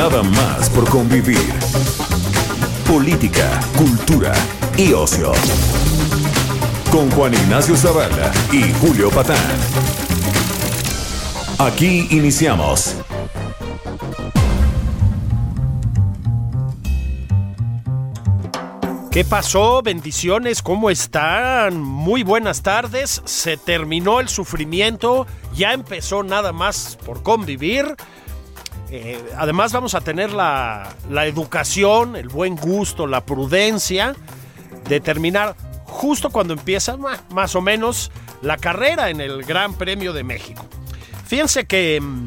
[0.00, 1.52] Nada más por convivir.
[2.88, 4.32] Política, cultura
[4.78, 5.32] y ocio.
[6.90, 9.36] Con Juan Ignacio Zavala y Julio Patán.
[11.58, 12.96] Aquí iniciamos.
[19.10, 19.82] ¿Qué pasó?
[19.82, 21.78] Bendiciones, ¿cómo están?
[21.78, 23.20] Muy buenas tardes.
[23.26, 27.96] Se terminó el sufrimiento, ya empezó nada más por convivir.
[28.92, 34.16] Eh, además vamos a tener la, la educación, el buen gusto, la prudencia
[34.88, 36.96] de terminar justo cuando empieza
[37.30, 38.10] más o menos
[38.42, 40.66] la carrera en el Gran Premio de México.
[41.26, 42.26] Fíjense que mm,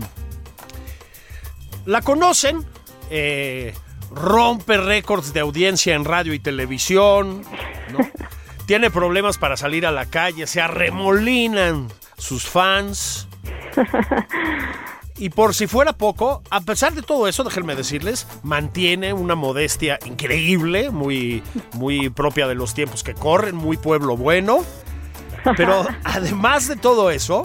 [1.86, 2.66] la conocen,
[3.09, 3.73] eh,
[4.11, 7.44] rompe récords de audiencia en radio y televisión,
[7.91, 8.00] ¿no?
[8.66, 13.28] tiene problemas para salir a la calle, se arremolinan sus fans.
[15.17, 20.00] Y por si fuera poco, a pesar de todo eso, déjenme decirles, mantiene una modestia
[20.06, 24.66] increíble, muy, muy propia de los tiempos que corren, muy pueblo bueno.
[25.56, 27.44] Pero además de todo eso,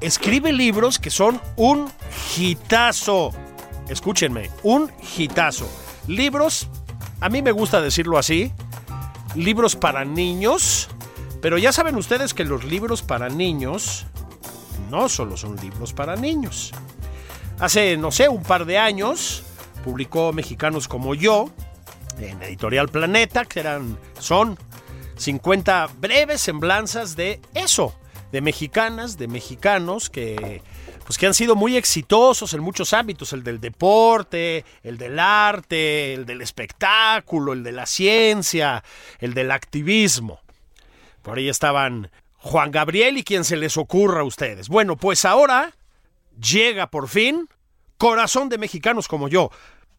[0.00, 1.90] escribe libros que son un
[2.36, 3.32] hitazo.
[3.88, 5.68] Escúchenme, un hitazo.
[6.06, 6.68] Libros,
[7.20, 8.52] a mí me gusta decirlo así,
[9.34, 10.88] libros para niños,
[11.42, 14.06] pero ya saben ustedes que los libros para niños
[14.90, 16.72] no solo son libros para niños.
[17.58, 19.44] Hace, no sé, un par de años
[19.84, 21.50] publicó Mexicanos como yo
[22.18, 24.58] en Editorial Planeta, que eran, son
[25.16, 27.94] 50 breves semblanzas de eso,
[28.32, 30.62] de mexicanas, de mexicanos que,
[31.04, 36.14] pues, que han sido muy exitosos en muchos ámbitos, el del deporte, el del arte,
[36.14, 38.84] el del espectáculo, el de la ciencia,
[39.18, 40.40] el del activismo.
[41.22, 44.68] Por ahí estaban Juan Gabriel y quien se les ocurra a ustedes.
[44.68, 45.70] Bueno, pues ahora
[46.40, 47.48] llega por fin
[47.98, 49.50] Corazón de Mexicanos como yo.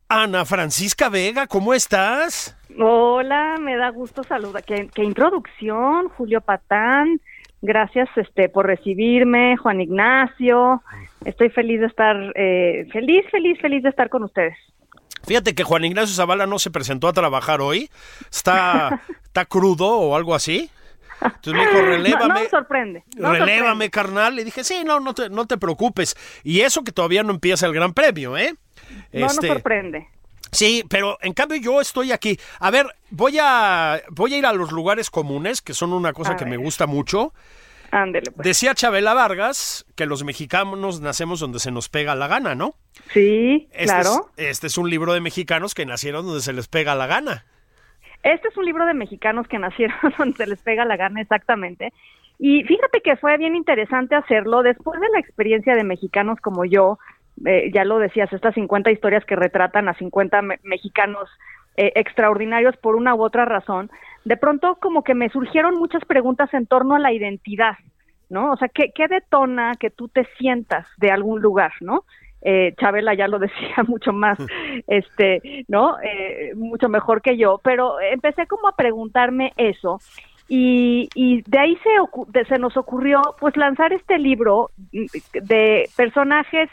[0.10, 2.58] Ana Francisca Vega, ¿cómo estás?
[2.78, 4.64] Hola, me da gusto saludar.
[4.64, 7.22] ¿Qué, qué introducción, Julio Patán.
[7.62, 10.82] Gracias este, por recibirme, Juan Ignacio.
[11.24, 14.58] Estoy feliz de estar, eh, feliz, feliz, feliz de estar con ustedes.
[15.28, 17.92] Fíjate que Juan Ignacio Zavala no se presentó a trabajar hoy.
[18.32, 20.72] Está, está crudo o algo así.
[21.22, 22.28] Entonces me dijo, No, relévame.
[22.28, 23.04] no me sorprende.
[23.18, 23.90] no me relévame, sorprende.
[23.92, 24.36] carnal.
[24.36, 26.16] Le dije, sí, no, no te, no te preocupes.
[26.44, 28.56] Y eso que todavía no empieza el Gran Premio, ¿eh?
[29.14, 30.08] No Este, nos sorprende.
[30.52, 32.38] Sí, pero en cambio yo estoy aquí.
[32.60, 36.34] A ver, voy a, voy a ir a los lugares comunes, que son una cosa
[36.34, 37.34] A que me gusta mucho.
[37.92, 38.46] Ándele, pues.
[38.46, 42.76] Decía Chabela Vargas que los mexicanos nacemos donde se nos pega la gana, ¿no?
[43.14, 44.32] Sí, Este claro.
[44.38, 47.46] Es, este es un libro de mexicanos que nacieron donde se les pega la gana.
[48.24, 51.92] Este es un libro de mexicanos que nacieron donde se les pega la gana exactamente.
[52.40, 56.98] Y fíjate que fue bien interesante hacerlo después de la experiencia de mexicanos como yo.
[57.46, 61.30] eh, ya lo decías, estas 50 historias que retratan a 50 me- mexicanos
[61.78, 63.90] eh, extraordinarios por una u otra razón.
[64.26, 67.76] De pronto como que me surgieron muchas preguntas en torno a la identidad,
[68.30, 68.52] ¿no?
[68.52, 72.06] O sea, ¿qué, qué detona que tú te sientas de algún lugar, ¿no?
[72.42, 74.38] Eh, Chabela ya lo decía mucho más,
[74.88, 75.98] este, ¿no?
[76.02, 80.00] Eh, mucho mejor que yo, pero empecé como a preguntarme eso
[80.54, 84.72] y, y de ahí se, se nos ocurrió pues lanzar este libro
[85.34, 86.70] de personajes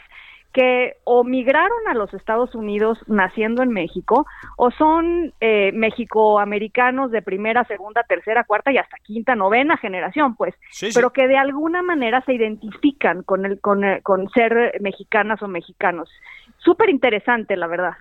[0.53, 4.25] que o migraron a los Estados Unidos naciendo en México
[4.57, 10.55] o son eh, mexicoamericanos de primera, segunda, tercera, cuarta y hasta quinta, novena generación, pues,
[10.71, 10.91] Sí, sí.
[10.95, 15.47] pero que de alguna manera se identifican con el con, eh, con ser mexicanas o
[15.47, 16.09] mexicanos.
[16.57, 17.93] Súper interesante, la verdad.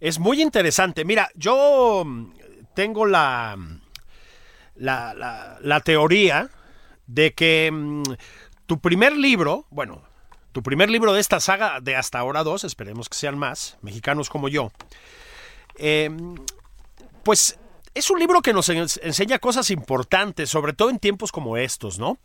[0.00, 1.04] Es muy interesante.
[1.04, 2.32] Mira, yo mm,
[2.74, 3.56] tengo la,
[4.76, 6.48] la, la- la teoría
[7.06, 8.02] de que mm,
[8.66, 10.02] tu primer libro, bueno,
[10.52, 14.28] tu primer libro de esta saga de hasta ahora dos, esperemos que sean más, mexicanos
[14.30, 14.72] como yo,
[15.76, 16.10] eh,
[17.22, 17.58] pues
[17.94, 21.98] es un libro que nos en- enseña cosas importantes, sobre todo en tiempos como estos,
[21.98, 22.18] ¿no?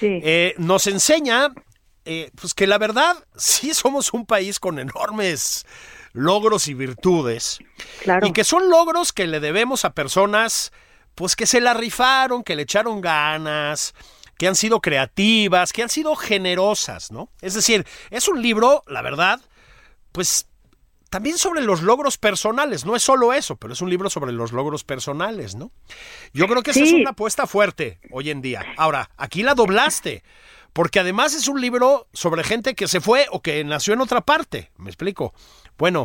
[0.00, 0.20] Sí.
[0.22, 1.52] Eh, nos enseña
[2.04, 5.64] eh, pues que la verdad sí somos un país con enormes
[6.12, 7.60] logros y virtudes
[8.02, 8.26] claro.
[8.26, 10.72] y que son logros que le debemos a personas
[11.14, 13.94] pues que se la rifaron, que le echaron ganas,
[14.42, 17.30] que han sido creativas, que han sido generosas, ¿no?
[17.40, 19.40] Es decir, es un libro, la verdad,
[20.10, 20.48] pues
[21.10, 24.50] también sobre los logros personales, no es solo eso, pero es un libro sobre los
[24.50, 25.70] logros personales, ¿no?
[26.32, 28.64] Yo creo que esa es una apuesta fuerte hoy en día.
[28.76, 30.24] Ahora, aquí la doblaste,
[30.72, 34.22] porque además es un libro sobre gente que se fue o que nació en otra
[34.22, 35.34] parte, ¿me explico?
[35.78, 36.02] Bueno,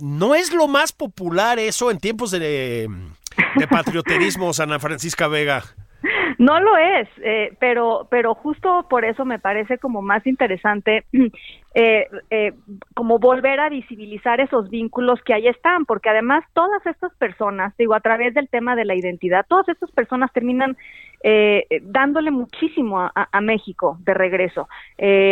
[0.00, 2.88] no es lo más popular eso en tiempos de,
[3.56, 5.64] de patrioterismo, Ana Francisca Vega.
[6.40, 11.04] No lo es, eh, pero, pero justo por eso me parece como más interesante
[11.74, 12.54] eh, eh,
[12.94, 17.92] como volver a visibilizar esos vínculos que ahí están, porque además todas estas personas, digo,
[17.92, 20.78] a través del tema de la identidad, todas estas personas terminan
[21.82, 24.70] dándole muchísimo a, México de regreso,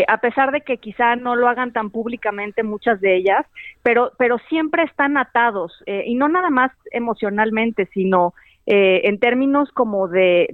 [0.06, 3.46] a pesar de que quizá no lo hagan tan públicamente muchas de ellas,
[3.82, 8.34] pero, pero siempre están atados, y no nada más emocionalmente, sino
[8.70, 10.47] eh, en términos como de,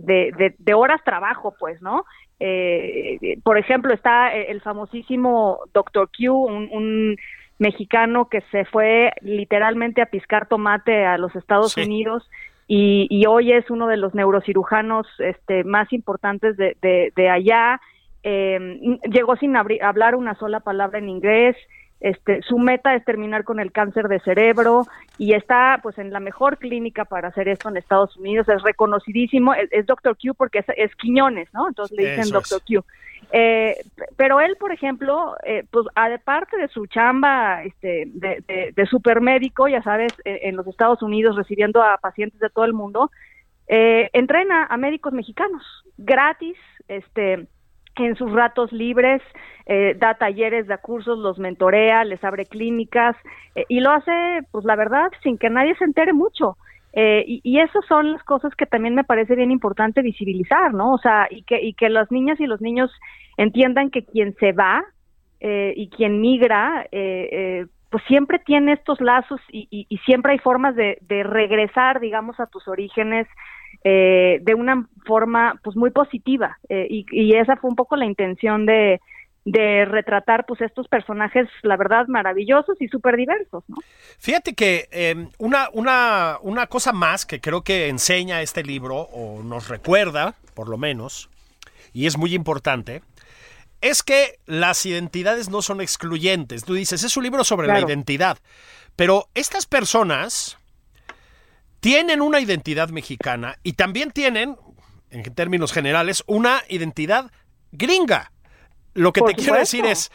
[0.56, 2.04] de, horas trabajo, pues, ¿no?
[2.38, 6.08] Eh, por ejemplo, está el famosísimo Dr.
[6.16, 7.16] Q, un,
[7.58, 12.28] mexicano que se fue literalmente a piscar tomate a los Estados Unidos
[12.68, 16.76] y, y, hoy es uno de los neurocirujanos este, más importantes de,
[17.16, 17.80] de, allá.
[18.22, 21.56] Eh, llegó sin hablar una sola palabra en inglés.
[22.04, 24.82] Este, su meta es terminar con el cáncer de cerebro
[25.16, 29.54] y está pues en la mejor clínica para hacer esto en Estados Unidos, es reconocidísimo,
[29.54, 30.14] es, Dr.
[30.14, 31.66] Q porque es, Quiñones, ¿no?
[31.66, 32.60] Entonces le dicen Dr.
[32.60, 32.84] Q.
[33.32, 33.76] Eh,
[34.18, 39.82] pero él, por ejemplo, eh, pues aparte de su chamba este, de, de, supermédico, ya
[39.82, 43.10] sabes, en, los Estados Unidos recibiendo a pacientes de todo el mundo,
[43.66, 45.62] eh, entrena a médicos mexicanos
[45.96, 47.46] gratis, este,
[47.96, 49.22] en sus ratos libres
[49.66, 53.16] eh, da talleres, da cursos, los mentorea, les abre clínicas
[53.54, 56.56] eh, y lo hace, pues la verdad, sin que nadie se entere mucho.
[56.92, 60.92] Eh, y, y esas son las cosas que también me parece bien importante visibilizar, ¿no?
[60.92, 62.90] O sea, y que, y que las niñas y los niños
[63.36, 64.84] entiendan que quien se va
[65.76, 71.22] y quien migra, pues siempre tiene estos lazos y, y, siempre hay formas de, de
[71.22, 73.28] regresar, digamos, a tus orígenes
[73.86, 78.64] eh, de una forma pues muy positiva eh, y, esa fue un poco la intención
[78.64, 78.98] de,
[79.44, 83.76] de retratar pues estos personajes la verdad maravillosos y súper diversos ¿no?
[84.18, 89.42] fíjate que em, una, una, una cosa más que creo que enseña este libro o
[89.42, 91.28] nos recuerda por lo menos
[91.92, 93.02] y es muy importante
[93.82, 98.38] es que las identidades no son excluyentes tú dices es un libro sobre la identidad
[98.96, 100.56] pero estas personas
[101.84, 104.56] tienen una identidad mexicana y también tienen,
[105.10, 107.30] en términos generales, una identidad
[107.72, 108.32] gringa.
[108.94, 110.10] Lo que te quiero decir es,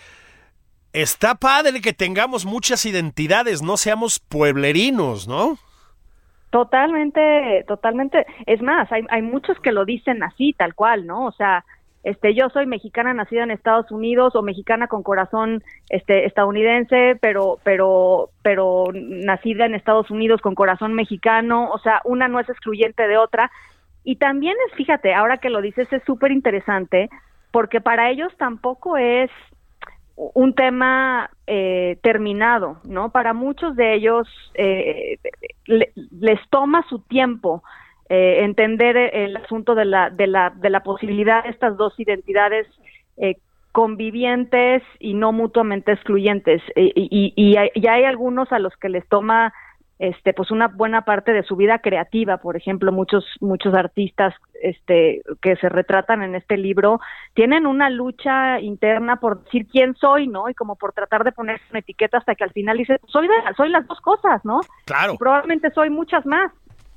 [0.93, 5.59] está padre que tengamos muchas identidades, no seamos pueblerinos, ¿no?
[6.49, 8.25] Totalmente, totalmente.
[8.47, 11.27] Es más, hay, hay muchos que lo dicen así, tal cual, ¿no?
[11.27, 11.65] O sea,
[12.03, 17.59] este yo soy mexicana nacida en Estados Unidos o mexicana con corazón este estadounidense pero
[17.63, 23.07] pero pero nacida en Estados Unidos con corazón mexicano o sea una no es excluyente
[23.07, 23.51] de otra.
[24.05, 27.09] Y también es fíjate ahora que lo dices es súper interesante
[27.51, 29.29] porque para ellos tampoco es
[30.15, 35.17] un tema eh, terminado no para muchos de ellos eh,
[35.65, 37.61] les toma su tiempo
[38.09, 42.65] eh, entender el asunto de la, de, la, de la posibilidad de estas dos identidades
[43.17, 43.35] eh,
[43.71, 46.61] convivientes y no mutuamente excluyentes.
[46.75, 49.53] Eh, y, y, y, hay, algunos a los que les toma
[49.99, 52.37] este pues una buena parte de su vida creativa.
[52.37, 56.99] Por ejemplo muchos muchos artistas este que se retratan en este libro
[57.33, 61.65] tienen una lucha interna por decir quién soy no y como por tratar de ponerse
[61.69, 65.15] una etiqueta hasta que al final dice soy soy las dos cosas no claro.
[65.17, 66.49] Probablemente soy muchas más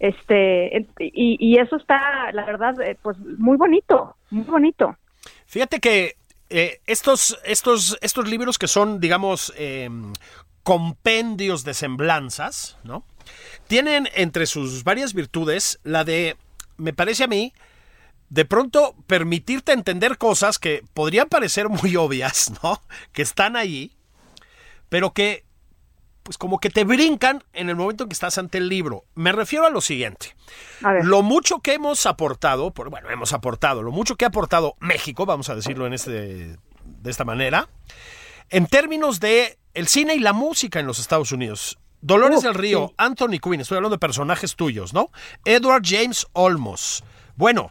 [0.02, 4.97] este y, eso está la verdad eh, pues muy bonito muy bonito
[5.47, 6.16] fíjate que
[6.50, 10.12] eh, estos estos estos libros que son digamos em,
[10.64, 13.04] compendios de semblanzas no
[13.68, 16.37] tienen entre sus varias virtudes la de
[16.78, 17.52] me parece a mí
[18.28, 22.80] de pronto permitirte entender cosas que podrían parecer muy obvias, ¿no?
[23.12, 23.92] Que están ahí,
[24.88, 25.44] pero que
[26.23, 29.05] pues como que te brincan en el momento en que estás ante el libro.
[29.14, 30.35] Me refiero a lo siguiente.
[31.02, 35.49] Lo mucho que hemos aportado, bueno, hemos aportado, lo mucho que ha aportado México, vamos
[35.49, 37.69] a decirlo en este, de esta manera,
[38.50, 41.79] en términos de el cine y la música en los Estados Unidos.
[42.00, 45.11] Dolores del Río, Anthony Quinn, estoy hablando de personajes tuyos, ¿no?
[45.45, 47.05] Edward James Olmos.
[47.37, 47.71] Bueno,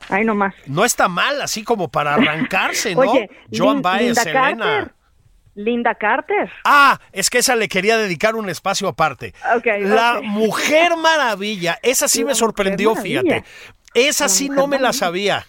[0.67, 3.13] no está mal así como para arrancarse, ¿no?
[3.53, 4.95] Joan Baez, Selena.
[5.55, 6.49] Linda Carter.
[6.65, 9.33] Ah, es que esa le quería dedicar un espacio aparte.
[9.81, 13.43] la Mujer Maravilla, esa sí me sorprendió, fíjate.
[13.93, 15.45] Esa sí no me la sabía.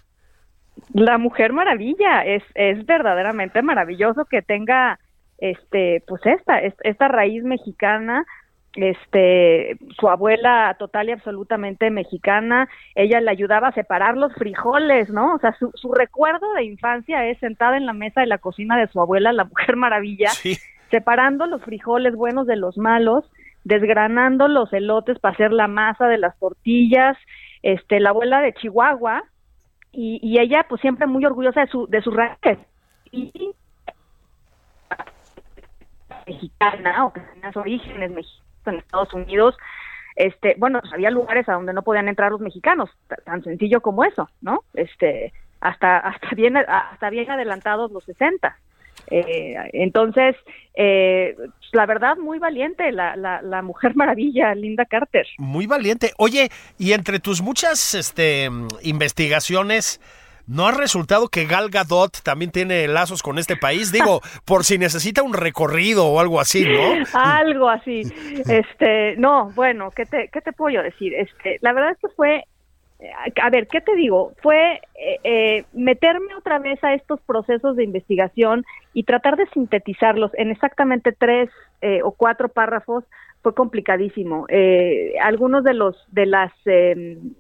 [0.93, 4.99] La Mujer Maravilla, es, es verdaderamente maravilloso que tenga
[5.39, 8.25] este pues esta esta raíz mexicana
[8.75, 15.35] este su abuela total y absolutamente mexicana ella le ayudaba a separar los frijoles no
[15.35, 18.79] o sea su, su recuerdo de infancia es sentada en la mesa de la cocina
[18.79, 20.31] de su abuela la mujer maravilla
[20.91, 23.31] separando los frijoles buenos de los malos
[23.65, 27.19] desgranando los elotes para hacer la masa de las tortillas
[27.63, 29.25] este la abuela de Chihuahua
[29.93, 32.59] y, y ella pues siempre muy orgullosa de su de sus raíces.
[33.11, 33.55] Y
[36.27, 39.57] mexicana o que tenía sus orígenes mexicanos en Estados Unidos,
[40.17, 42.91] este, bueno, pues había lugares a donde no podían entrar los mexicanos,
[43.25, 44.65] tan sencillo como eso, ¿no?
[44.75, 48.57] Este, hasta hasta bien hasta bien adelantados los 60.
[49.09, 50.37] Eh, entonces,
[50.75, 51.37] eh,
[51.73, 55.27] la verdad, muy valiente, la, la, la, mujer maravilla, Linda Carter.
[55.39, 56.13] Muy valiente.
[56.19, 58.49] Oye, y entre tus muchas este,
[58.83, 60.01] investigaciones,
[60.47, 63.93] ¿No ha resultado que Gal Gadot también tiene lazos con este país?
[63.93, 67.05] Digo, por si necesita un recorrido o algo así, ¿no?
[67.15, 68.03] algo así.
[68.49, 71.15] Este, no, bueno, ¿qué te, qué te puedo decir?
[71.15, 72.45] Este, la verdad es que fue,
[73.41, 74.33] a ver, ¿qué te digo?
[74.43, 80.33] Fue eh, eh, meterme otra vez a estos procesos de investigación y tratar de sintetizarlos
[80.35, 83.05] en exactamente tres eh, o cuatro párrafos
[83.43, 84.47] fue complicadísimo.
[85.21, 87.35] algunos de los de las em,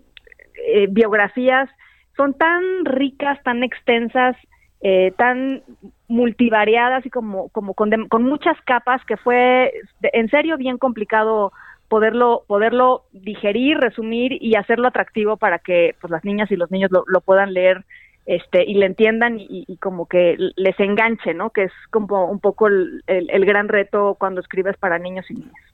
[0.88, 1.71] biografías
[2.16, 4.37] son tan ricas, tan extensas,
[4.83, 5.62] eh, tan
[6.09, 11.52] multivariadas y como, como con, con, muchas capas que fue en serio bien complicado
[11.88, 16.90] poderlo, poderlo digerir, resumir y hacerlo atractivo para que pues, las niñas y los niños
[16.90, 17.85] lo, puedan leer
[18.26, 21.50] este, y le entiendan y, como que les enganche, ¿no?
[21.50, 25.73] Que es como un poco el, el gran reto cuando escribes para niños y niñas.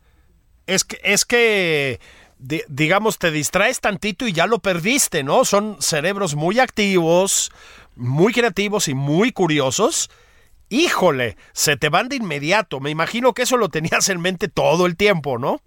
[0.66, 1.99] Es que, es que
[2.38, 5.45] digamos, te distraes tantito y ya lo perdiste, ¿no?
[5.45, 7.52] Son cerebros muy activos,
[7.97, 10.11] muy creativos y muy curiosos.
[10.71, 12.80] Híjole, se te van de inmediato.
[12.80, 15.61] Me imagino que eso lo tenías en mente todo el tiempo, ¿no?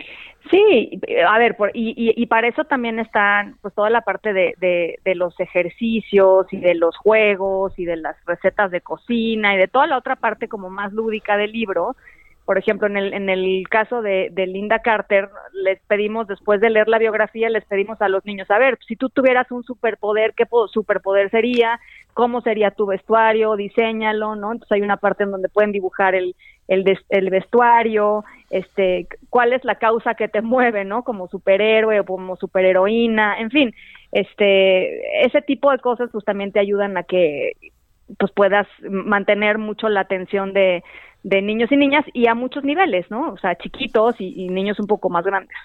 [0.50, 5.00] Sí, a ver, y, y, para eso también están pues toda la parte de, de,
[5.06, 9.68] de, los ejercicios y de los juegos y de las recetas de cocina y de
[9.68, 11.96] toda la otra parte como más lúdica del libro,
[12.46, 16.88] por ejemplo, en el, en el caso de, Linda Carter, les pedimos, después de leer
[16.88, 20.46] la biografía, les pedimos a los niños, a ver, si tú tuvieras un superpoder, ¿qué
[20.72, 21.80] superpoder sería?
[22.14, 23.56] ¿Cómo sería tu vestuario?
[23.56, 24.52] Diseñalo, ¿no?
[24.52, 26.36] Entonces hay una parte en donde pueden dibujar el,
[26.68, 31.04] el, el vestuario, este, cuál es la causa que te mueve, ¿no?
[31.04, 33.76] Como superhéroe o como superheroína, en fin,
[34.12, 37.54] este, ese tipo de cosas pues también te ayudan a que
[38.20, 40.84] pues puedas mantener mucho la atención de,
[41.24, 43.32] de niños y niñas y a muchos niveles, ¿no?
[43.32, 45.56] O sea, chiquitos y, niños un poco más grandes.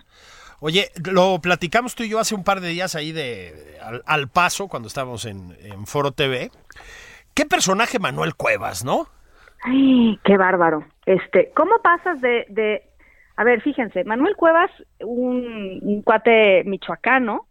[0.60, 4.68] Oye, lo platicamos tú y yo hace un par de días ahí de al, paso
[4.68, 5.54] cuando estábamos en,
[5.86, 6.50] Foro TV.
[7.34, 9.06] ¿Qué personaje Manuel Cuevas, no?
[9.62, 10.86] Ay, qué bárbaro.
[11.04, 12.82] Este, ¿cómo pasas de, de
[13.36, 14.70] a ver, fíjense, Manuel Cuevas,
[15.00, 17.46] un, cuate michoacano,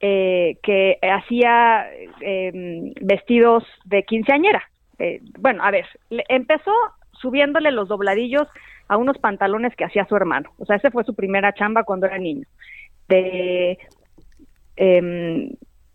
[0.00, 1.86] eh, que hacía
[2.20, 4.62] em, vestidos de quinceañera.
[4.98, 5.86] Eh, bueno, a ver,
[6.28, 6.72] empezó
[7.20, 8.48] subiéndole los dobladillos
[8.88, 10.50] a unos pantalones que hacía su hermano.
[10.58, 12.46] O sea, esa fue su primera chamba cuando era niño.
[13.08, 13.78] De,
[14.76, 15.50] em,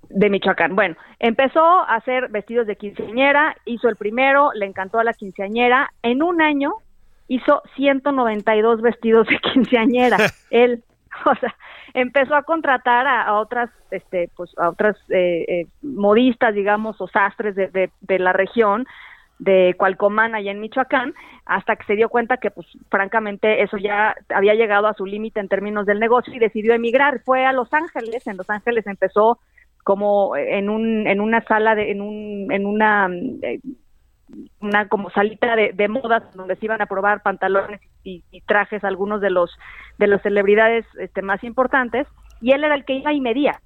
[0.09, 0.75] de Michoacán.
[0.75, 5.89] Bueno, empezó a hacer vestidos de quinceañera, hizo el primero, le encantó a la quinceañera.
[6.03, 6.73] En un año
[7.27, 10.17] hizo 192 vestidos de quinceañera.
[10.49, 10.83] Él,
[11.25, 11.55] o sea,
[11.93, 17.55] empezó a contratar a, otras, este, pues, a otras eh, eh, modistas, digamos, o sastres
[17.55, 18.85] de, de la región
[19.39, 21.13] de Cualcomán allá en Michoacán,
[21.45, 25.39] hasta que se dio cuenta que, pues, francamente, eso ya había llegado a su límite
[25.39, 27.21] en términos del negocio y decidió emigrar.
[27.23, 29.39] Fue a Los Ángeles, en Los Ángeles empezó
[29.83, 33.07] como en un en una sala de en un en una
[33.43, 33.59] eh,
[34.59, 39.21] una como salita de, de, modas donde se iban a probar pantalones y, trajes algunos
[39.21, 39.51] de los
[39.99, 42.07] de las celebridades este más importantes
[42.41, 43.61] y él era el que iba y medía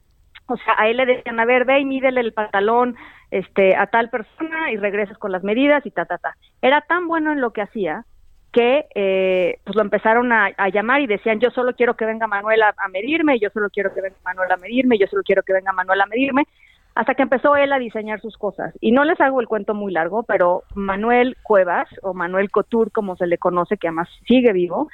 [0.49, 2.95] o sea a él le decían a ver ve y mídele el pantalón
[3.31, 6.35] este, a tal persona y regresas con las medidas y ta, ta, ta.
[6.61, 8.05] Era tan bueno en lo que hacía
[8.51, 12.61] que eh, pues lo empezaron a, llamar y decían yo solo quiero que venga Manuel
[12.63, 15.71] a, medirme, yo solo quiero que venga Manuel a medirme, yo solo quiero que venga
[15.71, 16.47] Manuel a medirme,
[16.95, 18.73] hasta que empezó él a diseñar sus cosas.
[18.81, 23.15] Y no les hago el cuento muy largo, pero Manuel Cuevas, o Manuel Couture, como
[23.15, 24.89] se le conoce, que además sigue vivo,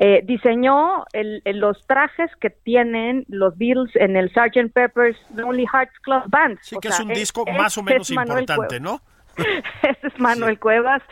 [0.00, 4.72] eh, diseñó el, los trajes que tienen los Beatles en el Sgt.
[4.72, 6.58] Pepper's Lonely Hearts Club Band.
[6.62, 9.00] Sí, que es un disco más o menos importante, ¿no?
[9.82, 11.02] este es Manuel Cuevas,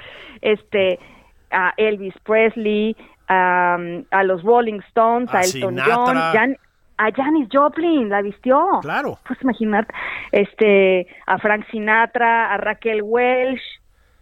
[0.41, 0.99] este,
[1.51, 2.97] a Elvis Presley,
[3.29, 6.57] a los Rolling Stones, a, Elton John,
[7.01, 8.81] a Janis Joplin, la vistió.
[8.83, 9.19] Claro.
[9.27, 9.87] Pues imaginar,
[10.33, 13.63] este, a Frank Sinatra, a Raquel Welch,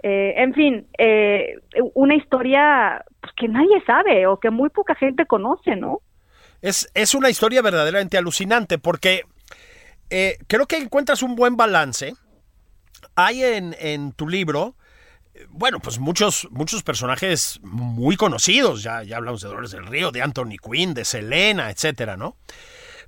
[0.02, 1.58] eh, en fin, eh,
[1.94, 6.00] una historia pues, que nadie sabe o que muy poca gente conoce, ¿no?
[6.60, 9.22] Es, es una historia verdaderamente alucinante porque
[10.10, 12.14] eh, creo que encuentras un buen balance.
[13.14, 14.74] Hay en, en tu libro
[15.50, 20.22] bueno, pues muchos, muchos personajes muy conocidos, ya, ya hablamos de Dolores del Río, de
[20.22, 22.36] Anthony Quinn, de Selena, etcétera, ¿no?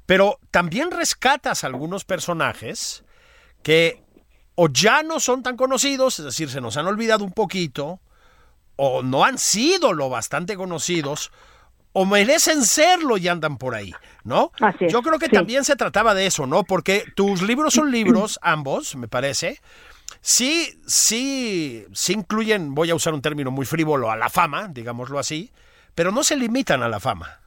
[0.06, 3.04] Pero también rescatas algunos personajes
[3.62, 4.02] que
[4.62, 7.98] o ya no son tan conocidos, es decir, se nos han olvidado un poquito,
[8.76, 11.32] o no han sido lo bastante conocidos,
[11.94, 14.52] o merecen serlo y andan por ahí, ¿no?
[14.90, 16.64] Yo creo que también se trataba de eso, ¿no?
[16.64, 19.62] Porque tus libros son libros, ambos, me parece,
[20.20, 25.18] Sí, sí, sí incluyen, voy a usar un término muy frívolo, a la fama, digámoslo
[25.18, 25.50] así,
[25.94, 27.39] pero no se limitan a la fama.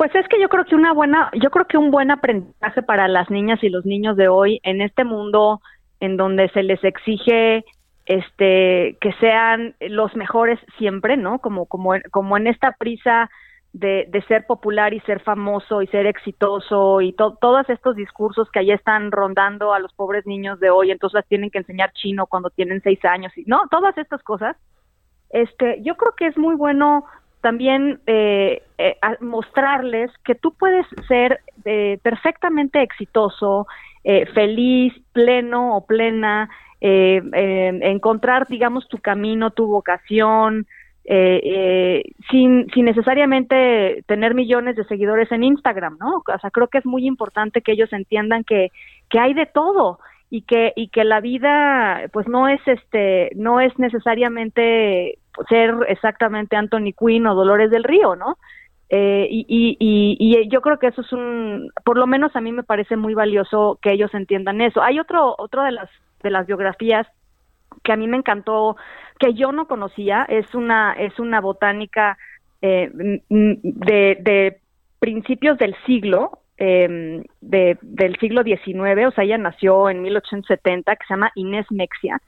[0.00, 3.06] Pues es que yo creo que una buena, yo creo que un buen aprendizaje para
[3.06, 5.60] las niñas y los niños de hoy en este mundo
[6.00, 7.66] en donde se les exige
[8.06, 11.38] este que sean los mejores siempre, ¿no?
[11.40, 13.28] Como como como en esta prisa
[13.74, 18.60] de, de, ser popular y ser famoso y ser exitoso y todos estos discursos que
[18.60, 22.26] ahí están rondando a los pobres niños de hoy, entonces las tienen que enseñar chino
[22.26, 24.56] cuando tienen seis años y no, todas estas cosas.
[25.28, 27.04] Este, yo creo que es muy bueno
[27.40, 33.66] también eh, eh, mostrarles que tú puedes ser eh, perfectamente exitoso,
[34.34, 36.48] feliz, pleno o plena,
[36.80, 40.66] encontrar, digamos, tu camino, tu vocación,
[41.04, 46.18] eh, eh, sin, sin necesariamente tener millones de seguidores en Instagram, ¿no?
[46.18, 48.70] O sea, creo que es muy importante que ellos entiendan que,
[49.08, 53.60] que hay de todo y que, y que la vida, pues no es este, no
[53.60, 55.18] es necesariamente
[55.48, 58.36] ser exactamente Anthony Quinn o Dolores del Río, ¿no?
[58.92, 62.40] Eh, y, y, y, y, yo creo que eso es un, por lo menos a
[62.40, 64.82] mí me parece muy valioso que ellos entiendan eso.
[64.82, 65.88] Hay otro, otro de las,
[66.24, 67.06] de las biografías
[67.84, 68.76] que a mí me encantó,
[69.18, 72.18] que yo no conocía, es una, es una botánica
[72.62, 72.90] eh,
[73.28, 74.58] de, de,
[74.98, 81.06] principios del siglo, eh, de, del siglo XIX, o sea, ella nació en 1870, que
[81.06, 82.20] se llama Inés Mexia,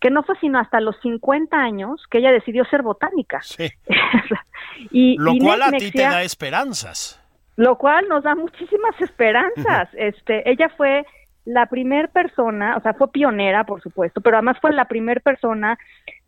[0.00, 3.40] que no fue sino hasta los 50 años que ella decidió ser botánica.
[3.42, 3.70] Sí.
[4.90, 7.22] y lo cual a ti te da esperanzas.
[7.56, 9.88] Lo cual nos da muchísimas esperanzas.
[9.94, 11.06] este, ella fue
[11.46, 15.78] la primer persona, o sea, fue pionera, por supuesto, pero además fue la primer persona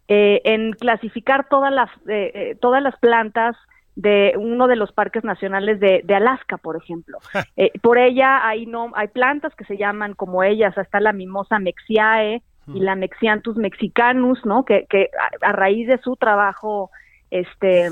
[0.06, 3.56] eh, en clasificar todas las, eh, eh, todas las plantas
[3.96, 7.18] de uno de los parques nacionales de, Alaska, por ejemplo.
[7.82, 12.42] por ella hay no hay plantas que se llaman como ellas, hasta la mimosa mexiae
[12.74, 14.64] y la mexianthus mexicanus, ¿no?
[14.64, 15.10] Que, que
[15.42, 16.90] a, a, raíz de su trabajo,
[17.30, 17.88] este,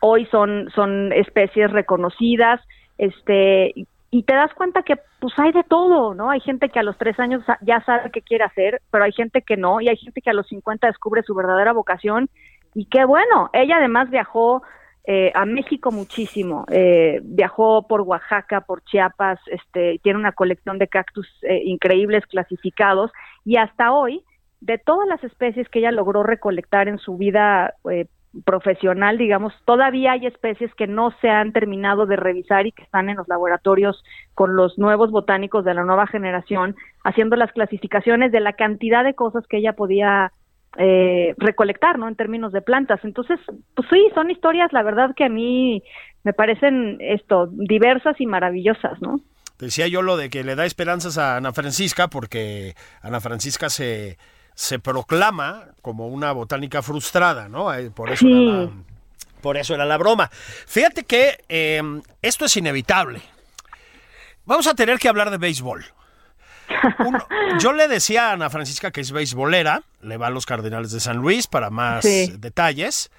[0.00, 2.60] hoy son son especies reconocidas,
[2.98, 3.72] este,
[4.10, 6.30] y te das cuenta que pues hay de todo, ¿no?
[6.30, 9.42] Hay gente que a los tres años ya sabe qué quiere hacer, pero hay gente
[9.42, 12.28] que no, y hay gente que a los 50 descubre su verdadera vocación,
[12.74, 14.62] y qué bueno, ella además viajó
[15.08, 20.88] eh, a México muchísimo, eh, viajó por Oaxaca, por Chiapas, este, tiene una colección de
[20.88, 23.12] cactus eh, increíbles clasificados,
[23.44, 24.24] y hasta hoy,
[24.60, 28.06] de todas las especies que ella logró recolectar en su vida eh,
[28.44, 33.08] profesional, digamos, todavía hay especies que no se han terminado de revisar y que están
[33.08, 34.02] en los laboratorios
[34.34, 39.14] con los nuevos botánicos de la nueva generación, haciendo las clasificaciones de la cantidad de
[39.14, 40.32] cosas que ella podía
[40.78, 42.08] eh, recolectar, ¿no?
[42.08, 43.00] En términos de plantas.
[43.04, 43.38] Entonces,
[43.74, 45.82] pues sí, son historias, la verdad que a mí
[46.24, 49.20] me parecen esto, diversas y maravillosas, ¿no?
[49.58, 54.18] Decía yo lo de que le da esperanzas a Ana Francisca porque Ana Francisca se
[54.56, 57.72] se proclama como una botánica frustrada, ¿no?
[57.74, 58.70] Eh, por eso, era, la,
[59.42, 60.30] por eso era la broma.
[60.66, 63.20] Fíjate que em, esto es inevitable.
[64.46, 65.84] Vamos a tener que hablar de béisbol.
[67.60, 71.00] yo le decía a Ana Francisca que es beisbolera, le va a los Cardenales de
[71.00, 73.10] San Luis para más detalles.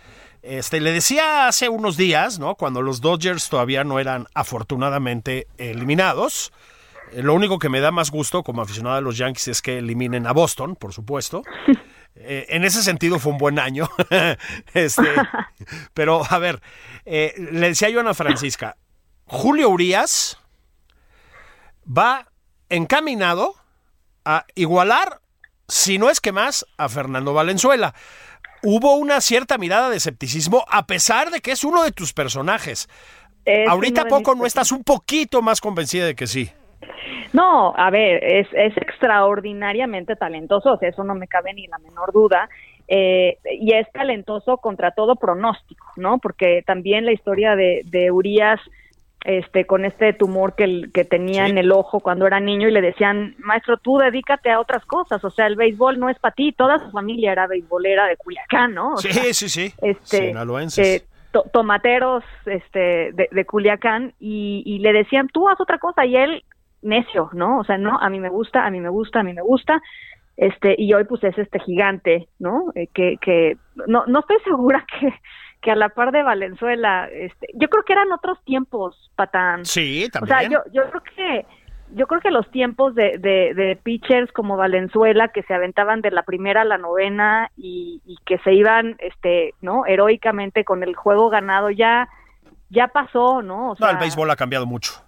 [0.41, 2.55] Este, le decía hace unos días, ¿no?
[2.55, 6.53] Cuando los Dodgers todavía no eran afortunadamente eliminados,
[7.11, 9.79] eh, lo único que me da más gusto como aficionado a los Yankees es que
[9.79, 11.43] eliminen a Boston, por supuesto.
[12.19, 13.87] Eh, en ese sentido fue un buen año.
[14.73, 15.07] este,
[15.93, 16.63] pero, a ver,
[17.05, 18.75] eh, le decía yo a Ana Francisca,
[19.25, 20.39] Julio Urias
[21.85, 22.27] va
[22.69, 23.55] encaminado
[24.25, 25.19] a igualar,
[25.67, 27.93] si no es que más, a Fernando Valenzuela.
[28.63, 32.89] Hubo una cierta mirada de escepticismo, a pesar de que es uno de tus personajes.
[33.67, 36.51] Ahorita poco no estás un poquito más convencida de que sí.
[37.33, 41.77] No, a ver, es, es extraordinariamente talentoso, o sea, eso no me cabe ni la
[41.77, 42.49] menor duda.
[42.89, 46.19] Eh, y es talentoso contra todo pronóstico, ¿no?
[46.19, 48.61] Porque también la historia de, de Urias
[49.25, 52.81] este, con este tumor que, que tenía en el ojo cuando era niño y le
[52.81, 56.51] decían, maestro, tú dedícate a otras cosas, o sea, el béisbol no es para ti,
[56.51, 58.97] toda su familia era beisbolera de Culiacán, ¿no?
[58.97, 60.33] sí, sí, sí, este,
[60.77, 61.03] eh,
[61.51, 66.43] tomateros este, de, Culiacán y, y, le decían, tú haz otra cosa y él,
[66.81, 67.59] necio, ¿no?
[67.59, 69.81] O sea, no, a mí me gusta, a mí me gusta, a mí me gusta.
[70.37, 72.71] Este, y hoy pues es este gigante, ¿no?
[72.75, 75.13] Eh, que, que no, no estoy segura que,
[75.61, 79.65] que a la par de Valenzuela, este, yo creo que eran otros tiempos, Patán.
[79.65, 80.35] Sí, también.
[80.35, 81.45] O sea, yo, yo creo que
[81.93, 86.11] yo creo que los tiempos de, de, de, pitchers como Valenzuela que se aventaban de
[86.11, 90.95] la primera a la novena y, y, que se iban este no heroicamente con el
[90.95, 92.09] juego ganado ya
[92.69, 95.01] ya pasó no o sea, no el béisbol ha cambiado mucho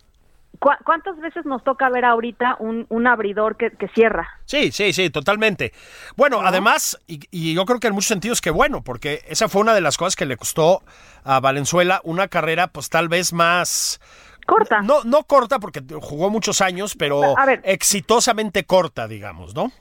[0.59, 4.27] ¿Cuántas veces nos toca ver ahorita un, un abridor que, que, cierra?
[4.43, 5.71] Sí, sí, sí, totalmente.
[6.17, 9.61] Bueno, además, y, y, yo creo que en muchos sentidos que bueno, porque esa fue
[9.61, 10.83] una de las cosas que le costó
[11.23, 14.01] a Valenzuela una carrera, pues tal vez más
[14.45, 14.81] corta.
[14.81, 17.21] No, no corta porque jugó muchos años, pero
[17.63, 19.71] exitosamente corta, digamos, ¿no?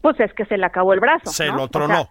[0.00, 1.30] Pues es que se le acabó el brazo.
[1.30, 2.08] Se lo tronó.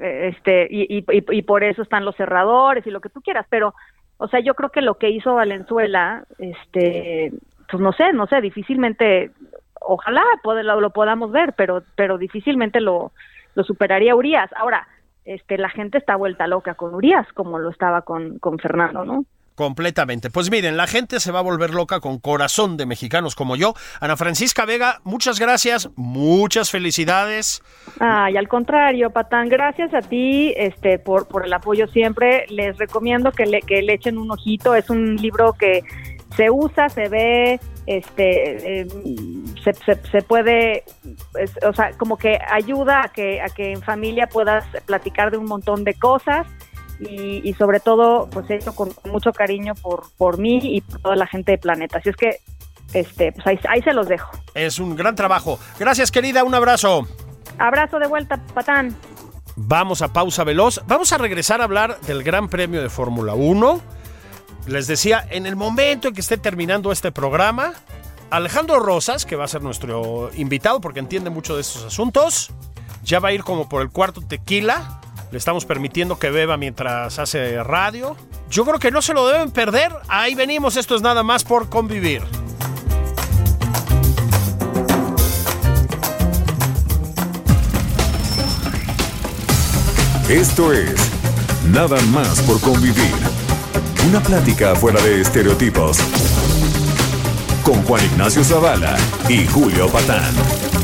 [0.00, 3.74] este, y, y, y, por eso están los cerradores y lo que tú quieras, pero
[4.18, 7.32] o sea, yo creo que lo que hizo Valenzuela, este,
[7.70, 9.30] pues no sé, no sé, difícilmente,
[9.80, 10.22] ojalá
[10.62, 13.12] lo, podamos ver, pero, pero difícilmente lo,
[13.54, 14.50] lo superaría Urias.
[14.56, 14.86] Ahora,
[15.24, 19.24] este, la gente está vuelta loca con Urias, como lo estaba con, con Fernando, ¿no?
[19.54, 20.30] Completamente.
[20.30, 23.74] Pues miren, la gente se va a volver loca con corazón de mexicanos como yo.
[24.00, 27.62] Ana Francisca Vega, muchas gracias, muchas felicidades.
[28.00, 32.46] Ay, al contrario, Patán, gracias a ti este, por, por el apoyo siempre.
[32.48, 34.74] Les recomiendo que le, que le echen un ojito.
[34.74, 35.84] Es un libro que
[36.36, 38.88] se usa, se ve, este, eh,
[39.62, 39.72] se,
[40.10, 40.82] se, puede,
[41.64, 45.46] o sea, como que ayuda a que, a que en familia puedas platicar de un
[45.46, 46.46] montón de cosas
[47.00, 51.26] y, sobre todo pues hecho con, mucho cariño por, por mí y por toda la
[51.26, 51.98] gente de Planeta.
[51.98, 52.38] Así es que
[52.92, 54.30] este, pues ahí, ahí se los dejo.
[54.54, 55.58] Es un gran trabajo.
[55.78, 57.06] Gracias querida, un abrazo.
[57.58, 58.96] Abrazo de vuelta, Patán.
[59.56, 60.80] Vamos a pausa veloz.
[60.86, 63.80] Vamos a regresar a hablar del Gran Premio de Fórmula 1.
[64.66, 67.72] Les decía, en el momento en que esté terminando este programa,
[68.30, 72.50] Alejandro Rosas, que va a ser nuestro invitado porque entiende mucho de estos asuntos,
[73.02, 75.00] ya va a ir como por el cuarto tequila
[75.34, 78.16] le estamos permitiendo que beba mientras hace radio.
[78.48, 79.90] Yo creo que no se lo deben perder.
[80.06, 82.22] Ahí venimos, esto es nada más por convivir.
[90.28, 90.94] Esto es
[91.72, 93.14] Nada más por convivir.
[94.06, 95.98] Una plática fuera de estereotipos.
[97.64, 98.96] Con Juan Ignacio Zavala
[99.28, 100.83] y Julio Patán.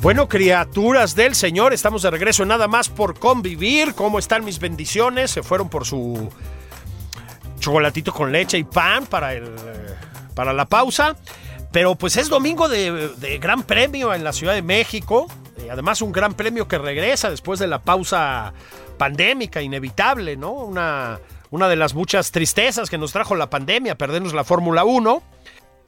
[0.00, 3.94] Bueno, criaturas del Señor, estamos de regreso nada más por convivir.
[3.94, 5.30] ¿Cómo están mis bendiciones?
[5.30, 6.30] Se fueron por su
[7.58, 9.54] chocolatito con leche y pan para, el,
[10.34, 11.16] para la pausa.
[11.70, 15.26] Pero pues es domingo de, gran premio en la Ciudad de México.
[15.62, 18.54] Y además un gran premio que regresa después de la pausa
[18.96, 20.52] pandémica inevitable, ¿no?
[20.52, 25.22] Una, una de las muchas tristezas que nos trajo la pandemia, perdernos la Fórmula 1.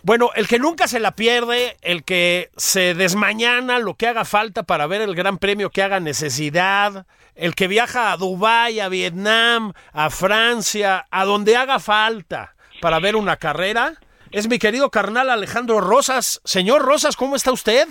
[0.05, 4.65] Bueno, el que nunca se la pierde, el que se desmañana lo que haga falta
[4.65, 9.73] para ver el gran premio que haga necesidad, el que viaja a Dubái, a Vietnam,
[9.93, 13.95] a Francia, a donde haga falta para ver una carrera,
[14.33, 16.41] es mi querido carnal Alejandro Rosas.
[16.45, 17.87] Señor Rosas, ¿cómo está usted?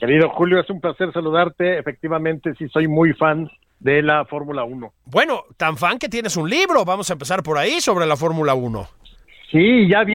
[0.00, 1.78] Querido Julio, es un placer saludarte.
[1.78, 3.48] Efectivamente, sí soy muy fan
[3.78, 4.92] de la Fórmula 1.
[5.04, 6.84] Bueno, tan fan que tienes un libro.
[6.84, 8.88] Vamos a empezar por ahí sobre la Fórmula 1.
[9.52, 10.14] Sí, ya vi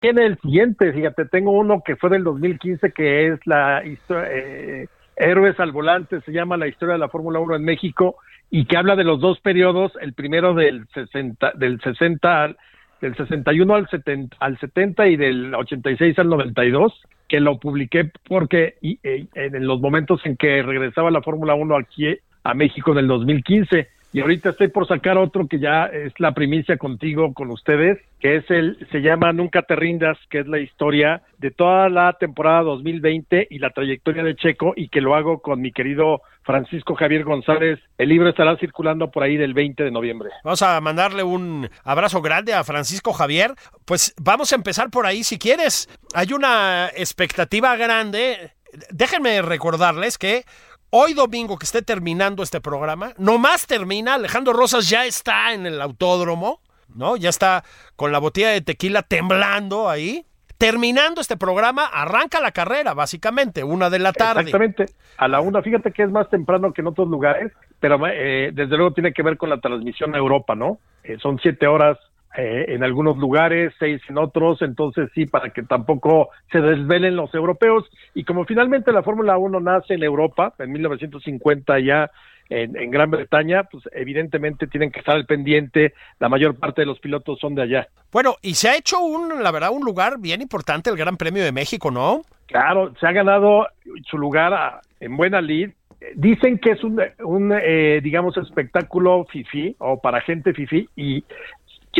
[0.00, 4.28] Tiene el siguiente, fíjate, tengo uno que fue del 2015 que es la historia...
[4.30, 4.88] Eh,
[5.20, 8.16] Héroes al Volante, se llama la historia de la Fórmula 1 en México
[8.50, 12.56] y que habla de los dos periodos, el primero del 60, del 60
[13.02, 18.76] del 61 al 70, al 70 y del 86 al 92, que lo publiqué porque
[18.80, 22.98] y, eh, en los momentos en que regresaba la Fórmula 1 aquí a México en
[22.98, 27.50] el 2015 y ahorita estoy por sacar otro que ya es la primicia contigo, con
[27.50, 31.88] ustedes, que es el, se llama Nunca te rindas, que es la historia de toda
[31.88, 36.22] la temporada 2020 y la trayectoria de Checo y que lo hago con mi querido
[36.42, 37.78] Francisco Javier González.
[37.98, 40.30] El libro estará circulando por ahí del 20 de noviembre.
[40.42, 43.54] Vamos a mandarle un abrazo grande a Francisco Javier.
[43.84, 45.88] Pues vamos a empezar por ahí si quieres.
[46.14, 48.52] Hay una expectativa grande.
[48.90, 50.44] Déjenme recordarles que
[50.92, 55.80] Hoy domingo que esté terminando este programa, nomás termina, Alejandro Rosas ya está en el
[55.80, 56.58] autódromo,
[56.96, 57.16] ¿no?
[57.16, 57.62] Ya está
[57.94, 60.24] con la botella de tequila temblando ahí.
[60.58, 64.40] Terminando este programa, arranca la carrera, básicamente, una de la tarde.
[64.40, 65.62] Exactamente, a la una.
[65.62, 69.22] Fíjate que es más temprano que en otros lugares, pero eh, desde luego tiene que
[69.22, 70.80] ver con la transmisión a Europa, ¿no?
[71.04, 71.98] Eh, son siete horas
[72.36, 77.34] eh, en algunos lugares, seis en otros, entonces sí, para que tampoco se desvelen los
[77.34, 77.84] europeos.
[78.14, 82.10] Y como finalmente la Fórmula 1 nace en Europa, en 1950 ya
[82.48, 86.86] en, en, Gran Bretaña, pues evidentemente tienen que estar al pendiente, la mayor parte de
[86.86, 87.88] los pilotos son de allá.
[88.12, 91.42] Bueno, y se ha hecho un, la verdad, un lugar bien importante el Gran Premio
[91.42, 92.22] de México, ¿no?
[92.46, 93.66] Claro, se ha ganado
[94.08, 95.70] su lugar en buena lid,
[96.14, 101.24] dicen que es un, un eh, digamos, espectáculo fifi o para gente fifi y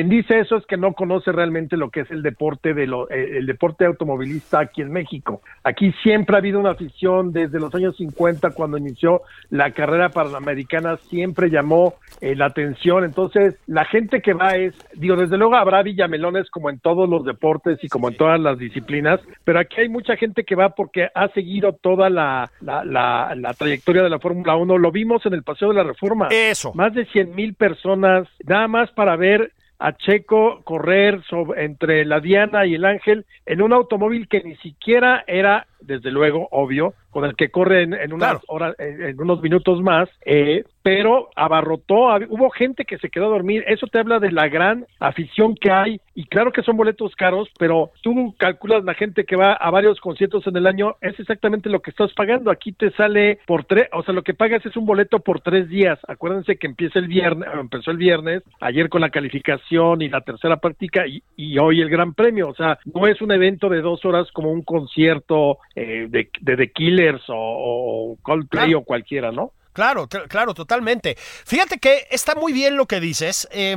[0.01, 3.11] quien dice eso es que no conoce realmente lo que es el deporte de lo,
[3.11, 5.43] eh, el deporte automovilista aquí en México.
[5.63, 10.97] Aquí siempre ha habido una afición desde los años 50 cuando inició la carrera panamericana
[11.11, 13.05] siempre llamó eh, la atención.
[13.05, 17.27] Entonces la gente que va es, digo, desde luego habrá villamelones como en todos los
[17.27, 21.09] deportes y como en todas las disciplinas, pero aquí hay mucha gente que va porque
[21.15, 24.79] ha seguido toda la, la, la, la trayectoria de la Fórmula 1.
[24.79, 26.29] Lo vimos en el Paseo de la Reforma.
[26.31, 26.73] Eso.
[26.73, 31.23] Más de 100 mil personas, nada más para ver a Checo correr
[31.57, 36.49] entre la Diana y el Ángel en un automóvil que ni siquiera era, desde luego,
[36.51, 38.41] obvio, con el que corre en, en unas Claro.
[38.49, 43.65] horas, en, unos minutos más, eh, pero abarrotó, hubo gente que se quedó a dormir,
[43.67, 47.49] eso te habla de la gran afición que hay, y claro que son boletos caros,
[47.59, 51.69] pero tú calculas la gente que va a varios conciertos en el año, es exactamente
[51.69, 54.77] lo que estás pagando, aquí te sale por tres, o sea, lo que pagas es
[54.77, 59.01] un boleto por tres días, acuérdense que empieza el viernes, empezó el viernes, ayer con
[59.01, 63.07] la calificación y la tercera práctica, y, y hoy el gran premio, o sea, no
[63.07, 66.57] es un evento de dos horas como un concierto eh, de, de
[67.01, 68.79] Killers o, o Coldplay Claro.
[68.81, 69.53] o cualquiera, ¿no?
[69.73, 71.17] Claro, claro, totalmente.
[71.17, 73.49] Fíjate que está muy bien lo que dices.
[73.53, 73.77] eh,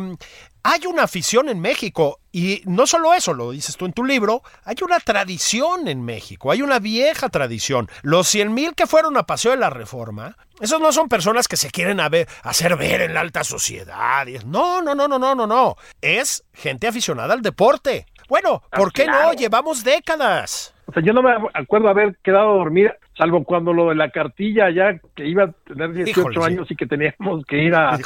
[0.65, 4.41] hay una afición en México y no solo eso, lo dices tú en tu libro,
[4.63, 7.89] hay una tradición en México, hay una vieja tradición.
[8.01, 11.57] Los 100 mil que fueron a Paseo de la Reforma, esos no son personas que
[11.57, 14.25] se quieren a ver- hacer ver en la alta sociedad.
[14.45, 15.75] No, no, no, no, no, no, no.
[16.01, 18.05] Es gente aficionada al deporte.
[18.29, 19.33] Bueno, ¿por qué no?
[19.33, 20.73] Llevamos décadas.
[20.86, 24.10] O sea, yo no me acuerdo haber quedado a dormir, salvo cuando lo de la
[24.10, 26.41] cartilla ya que iba a tener 18 Híjole, sí.
[26.54, 27.97] años y que teníamos que ir a,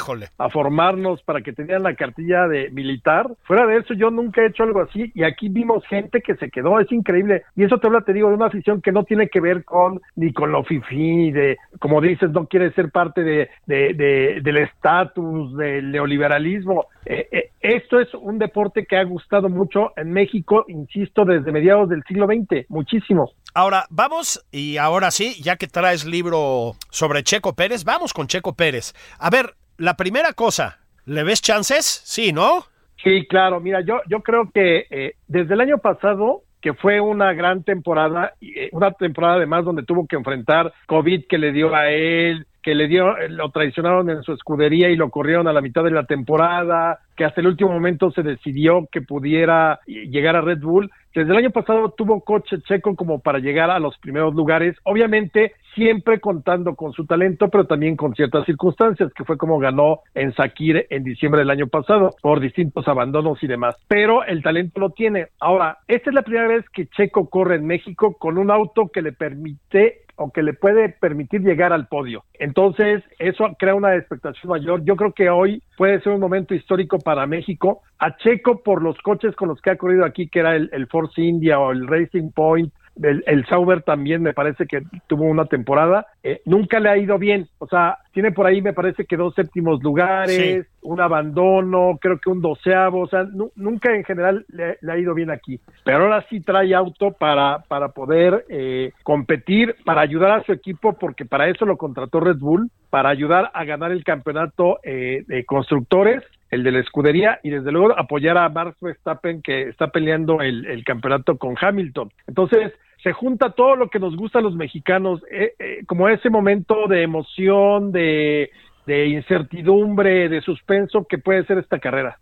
[0.50, 3.26] formarnos para que tenían la cartilla de militar.
[3.44, 6.50] Fuera de eso, yo nunca he hecho algo así y aquí vimos gente que se
[6.50, 7.42] quedó, es increíble.
[7.56, 10.00] Y eso te habla, te digo, de una afición que no tiene que ver con
[10.16, 14.56] ni con lo fifí, de, como dices, no quiere ser parte de, de- de- del
[14.58, 16.86] estatus, del neoliberalismo.
[17.04, 21.88] Eh, eh, esto es un deporte que ha gustado mucho en México, insisto, desde mediados
[21.88, 23.30] del siglo XX, muchísimo.
[23.54, 28.54] Ahora, vamos, y ahora sí, ya que traes libro sobre Checo Pérez, vamos con Checo
[28.54, 28.94] Pérez.
[29.18, 32.02] A ver, la primera cosa, ¿le ves chances?
[32.04, 32.64] Sí, ¿no?
[33.02, 33.60] Sí, claro.
[33.60, 38.34] Mira, yo, yo creo que eh, desde el año pasado, que fue una gran temporada,
[38.40, 42.74] eh, una temporada además donde tuvo que enfrentar COVID que le dio a él, que
[42.74, 45.90] le dio, eh, lo traicionaron en su escudería y lo corrieron a la mitad de
[45.90, 50.90] la temporada, que hasta el último momento se decidió que pudiera llegar a Red Bull.
[51.14, 55.54] Desde el año pasado tuvo coche checo como para llegar a los primeros lugares, obviamente
[55.74, 60.34] siempre contando con su talento, pero también con ciertas circunstancias, que fue como ganó en
[60.34, 63.76] Sakir en diciembre del año pasado, por distintos abandonos y demás.
[63.88, 65.28] Pero el talento lo tiene.
[65.40, 69.00] Ahora, esta es la primera vez que Checo corre en México con un auto que
[69.00, 72.24] le permite o que le puede permitir llegar al podio.
[72.34, 74.84] Entonces, eso crea una expectación mayor.
[74.84, 77.82] Yo creo que hoy puede ser un momento histórico para México.
[77.98, 80.86] A Checo por los coches con los que ha corrido aquí, que era el, el
[80.88, 85.46] Force India o el Racing Point el, el, Sauber también me parece que tuvo una
[85.46, 89.16] temporada, eh, nunca le ha ido bien, o sea, tiene por ahí me parece que
[89.16, 94.78] dos séptimos lugares, un abandono, creo que un doceavo, o sea, nunca en general le,
[94.90, 100.00] ha ido bien aquí, pero ahora sí trae auto para, para poder eh, competir, para
[100.00, 103.92] ayudar a su equipo, porque para eso lo contrató Red Bull, para ayudar a ganar
[103.92, 108.76] el campeonato eh, de constructores el de la escudería y desde luego apoyar a Max
[108.80, 112.10] Verstappen que está peleando el, el campeonato con Hamilton.
[112.26, 116.30] Entonces, se junta todo lo que nos gusta a los mexicanos, eh, eh, como ese
[116.30, 118.50] momento de emoción, de,
[118.86, 122.18] de incertidumbre, de suspenso que puede ser esta carrera.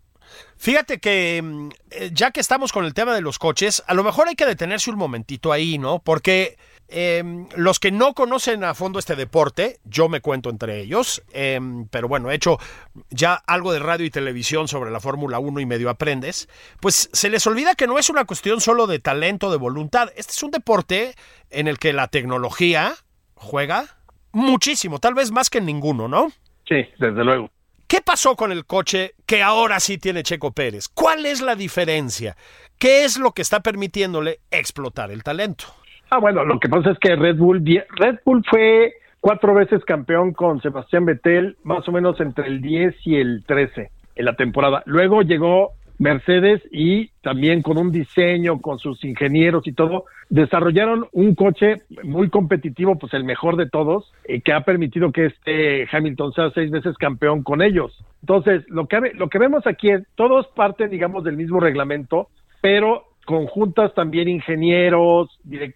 [0.56, 4.04] Fíjate que mm, eh, ya que estamos con el tema de los coches, a lo
[4.04, 6.00] mejor hay que detenerse un momentito ahí, ¿no?
[6.00, 6.56] Porque
[6.88, 11.86] em, los que no conocen a fondo este deporte, yo me cuento entre ellos, em,
[11.88, 12.58] pero bueno, he hecho
[13.10, 16.48] ya algo de radio y televisión sobre la Fórmula 1 y medio aprendes,
[16.80, 20.32] pues se les olvida que no es una cuestión solo de talento, de voluntad, este
[20.32, 21.14] es un deporte
[21.50, 22.94] en el que la tecnología
[23.34, 23.98] juega
[24.32, 26.30] muchísimo, tal vez más que en ninguno, ¿no?
[26.68, 27.50] Sí, desde luego.
[27.86, 30.88] ¿Qué pasó con el coche que ahora sí tiene Checo Pérez?
[30.88, 32.36] ¿Cuál es la diferencia?
[32.78, 35.66] ¿Qué es lo que está permitiéndole explotar el talento?
[36.10, 40.32] Ah, bueno, lo que pasa es que Red Bull, Red Bull fue cuatro veces campeón
[40.32, 44.82] con Sebastián Vettel, más o menos entre el 10 y el 13 en la temporada.
[44.86, 51.34] Luego llegó Mercedes y también con un diseño, con sus ingenieros y todo, desarrollaron un
[51.34, 54.12] coche muy competitivo, pues el mejor de todos,
[54.44, 58.04] que ha permitido que este Hamilton sea seis veces campeón con ellos.
[58.20, 62.28] Entonces, lo que, lo que vemos aquí es, todos parten, digamos, del mismo reglamento,
[62.60, 65.28] pero conjuntas también ingenieros,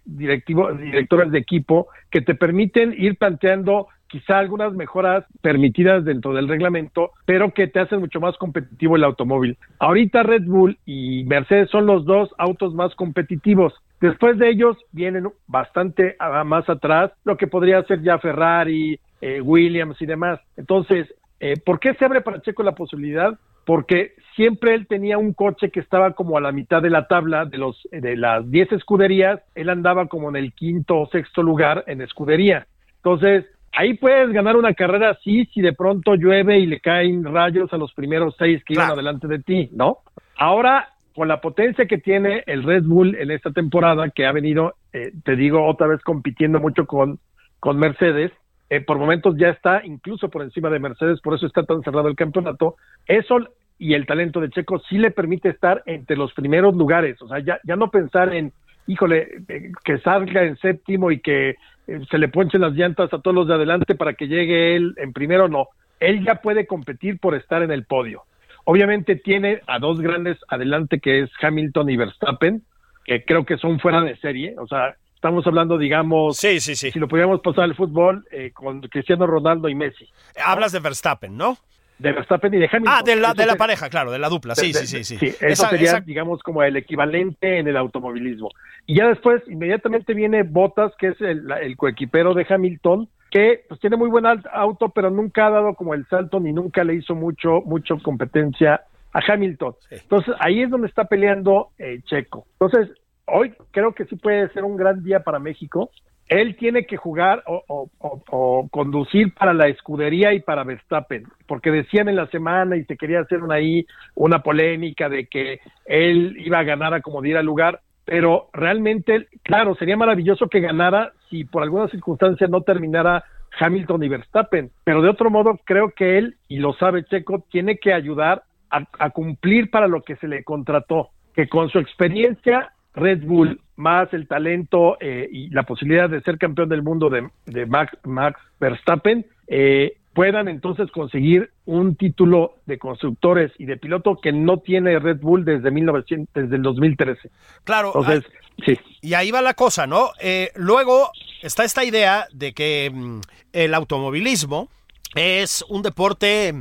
[0.06, 6.48] directivos, directores de equipo, que te permiten ir planteando quizá algunas mejoras permitidas dentro del
[6.48, 9.56] reglamento, pero que te hacen mucho más competitivo el automóvil.
[9.78, 13.72] Ahorita Red Bull y Mercedes son los dos autos más competitivos.
[14.00, 20.00] Después de ellos vienen bastante más atrás lo que podría ser ya Ferrari, eh, Williams
[20.00, 20.40] y demás.
[20.56, 23.38] Entonces, eh, ¿por qué se abre para Checo la posibilidad?
[23.64, 27.44] Porque siempre él tenía un coche que estaba como a la mitad de la tabla
[27.44, 31.84] de los de las 10 escuderías, él andaba como en el quinto o sexto lugar
[31.86, 32.66] en escudería.
[32.96, 37.72] Entonces, Ahí puedes ganar una carrera así si de pronto llueve y le caen rayos
[37.72, 39.98] a los primeros seis que iban adelante de ti, ¿no?
[40.36, 44.74] Ahora, con la potencia que tiene el Red Bull en esta temporada, que ha venido,
[44.92, 47.20] eh, te digo, otra vez compitiendo mucho con,
[47.60, 48.32] con Mercedes,
[48.70, 52.08] eh, por momentos ya está incluso por encima de Mercedes, por eso está tan cerrado
[52.08, 52.76] el campeonato.
[53.06, 53.38] Eso
[53.80, 57.38] y el talento de Checo sí le permite estar entre los primeros lugares, o sea,
[57.38, 58.52] ya, ya no pensar en,
[58.86, 63.20] híjole, eh, que salga en séptimo y que eh, se le ponchen las llantas a
[63.20, 65.68] todos los de adelante para que llegue él en primero, no.
[65.98, 68.24] Él ya puede competir por estar en el podio.
[68.64, 72.62] Obviamente tiene a dos grandes adelante que es Hamilton y Verstappen,
[73.06, 76.90] que creo que son fuera de serie, o sea, estamos hablando, digamos, sí, sí, sí.
[76.90, 80.06] si lo pudiéramos pasar al fútbol, eh, con Cristiano Ronaldo y Messi.
[80.44, 81.56] Hablas de Verstappen, ¿no?
[82.00, 82.94] De Verstappen y de Hamilton.
[82.98, 85.34] Ah, de la, de la pareja, claro, de la dupla, sí, sí, sí, sí.
[85.40, 88.48] eso sería, digamos, como el equivalente en el automovilismo.
[88.86, 93.78] Y ya después, inmediatamente viene Bottas, que es el, el coequipero de Hamilton, que pues
[93.80, 97.14] tiene muy buen auto, pero nunca ha dado como el salto ni nunca le hizo
[97.14, 98.82] mucho, mucho competencia
[99.12, 99.74] a Hamilton.
[99.90, 102.46] Entonces, ahí es donde está peleando eh, Checo.
[102.58, 105.90] Entonces, hoy creo que sí puede ser un gran día para México
[106.30, 112.14] él tiene que jugar o, conducir para la escudería y para Verstappen, porque decían en
[112.14, 116.62] la semana y se quería hacer una ahí una polémica de que él iba a
[116.62, 121.88] ganar a como diera lugar, pero realmente, claro, sería maravilloso que ganara si por alguna
[121.88, 123.24] circunstancia no terminara
[123.58, 127.78] Hamilton y Verstappen, pero de otro modo creo que él, y lo sabe Checo, tiene
[127.78, 133.24] que ayudar a cumplir para lo que se le contrató, que con su experiencia Red
[133.24, 137.96] Bull más el talento eh, y la posibilidad de ser campeón del mundo de, Max,
[138.04, 144.58] Max Verstappen, eh, puedan entonces conseguir un título de constructores y de piloto que no
[144.58, 147.30] tiene Red Bull desde 1900, desde el 2013.
[147.64, 147.92] Claro.
[147.94, 148.24] Entonces,
[148.66, 148.78] sí.
[149.00, 150.10] Y ahí va la cosa, ¿no?
[150.20, 151.10] Eh, luego
[151.42, 153.20] está esta idea de que mm,
[153.52, 154.68] el automovilismo
[155.14, 156.54] es un deporte,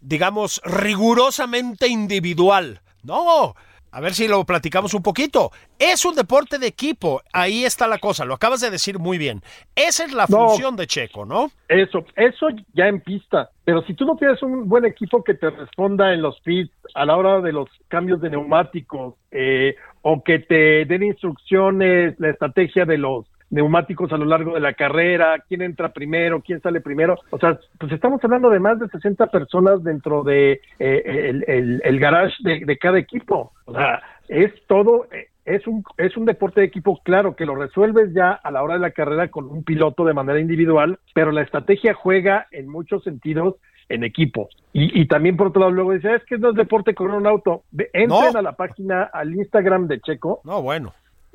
[0.00, 2.80] digamos, rigurosamente individual.
[3.02, 3.54] No,
[3.94, 5.52] a ver si lo platicamos un poquito.
[5.78, 7.22] Es un deporte de equipo.
[7.32, 8.24] Ahí está la cosa.
[8.24, 9.40] Lo acabas de decir muy bien.
[9.76, 11.52] Esa es la función de Checo, ¿no?
[11.68, 13.50] Eso, eso ya en pista.
[13.64, 17.06] Pero si tú no tienes un buen equipo que te responda en los pits a
[17.06, 22.84] la hora de los cambios de neumáticos eh, o que te den instrucciones, la estrategia
[22.86, 27.16] de los neumáticos a lo largo de la carrera, quién entra primero, quién sale primero.
[27.30, 32.00] O sea, pues estamos hablando de más de 60 personas dentro de eh, el, el,
[32.00, 33.52] garage de, cada equipo.
[33.66, 37.54] O sea, es todo, eh, es un, es un deporte de equipo, claro, que lo
[37.54, 41.30] resuelves ya a la hora de la carrera con un piloto de manera individual, pero
[41.32, 43.56] la estrategia juega en muchos sentidos
[43.88, 44.48] en equipo.
[44.72, 47.26] Y, y también por otro lado luego dice, es que no es deporte correr un
[47.26, 47.62] auto.
[47.92, 48.38] Entren No.
[48.38, 50.92] a la página, al Instagram de Checo, No, bueno.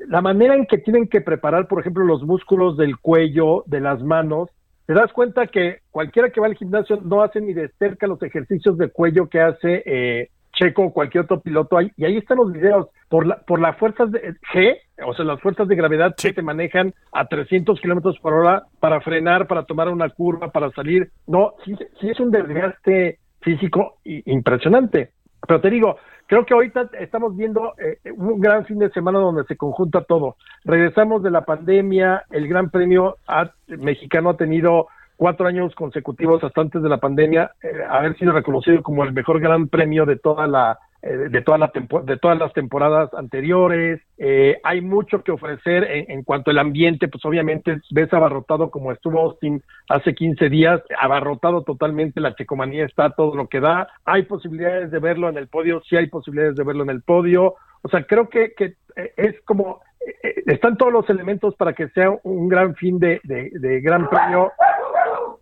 [0.08, 4.02] La manera en que tienen que preparar, por ejemplo, los músculos del cuello, de las
[4.02, 4.50] manos,
[4.86, 8.20] te das cuenta que cualquiera que va al gimnasio no hace ni de cerca los
[8.22, 11.80] ejercicios de cuello que hace eh, Checo o cualquier otro piloto.
[11.80, 12.88] Y ahí están los videos.
[13.08, 16.42] Por, la, por las fuerzas de G, o sea, las fuerzas de gravedad que te
[16.42, 21.10] manejan a 300 kilómetros por hora para frenar, para tomar una curva, para salir.
[21.26, 25.10] No, sí, sí es un desgaste físico impresionante.
[25.46, 25.96] Pero te digo,
[26.30, 30.36] creo que ahorita estamos viendo eh, un gran fin de semana donde se conjunta todo.
[30.64, 36.60] Regresamos de la pandemia, el Gran Premio ha- mexicano ha tenido cuatro años consecutivos hasta
[36.60, 40.46] antes de la pandemia, eh, haber sido reconocido como el mejor Gran Premio de toda
[40.46, 41.72] la de toda la
[42.04, 44.00] de todas las temporadas anteriores.
[44.18, 49.20] Eh, hay mucho que ofrecer en, cuanto al ambiente, pues obviamente ves abarrotado como estuvo
[49.20, 53.88] Austin hace 15 días, abarrotado totalmente, la checomanía está todo lo que da.
[54.04, 57.54] Hay posibilidades de verlo en el podio, sí hay posibilidades de verlo en el podio.
[57.82, 61.72] O sea, creo que, que eh, es como, eh, eh, están todos los elementos para
[61.72, 64.52] que sea un gran fin de, de, de Gran Premio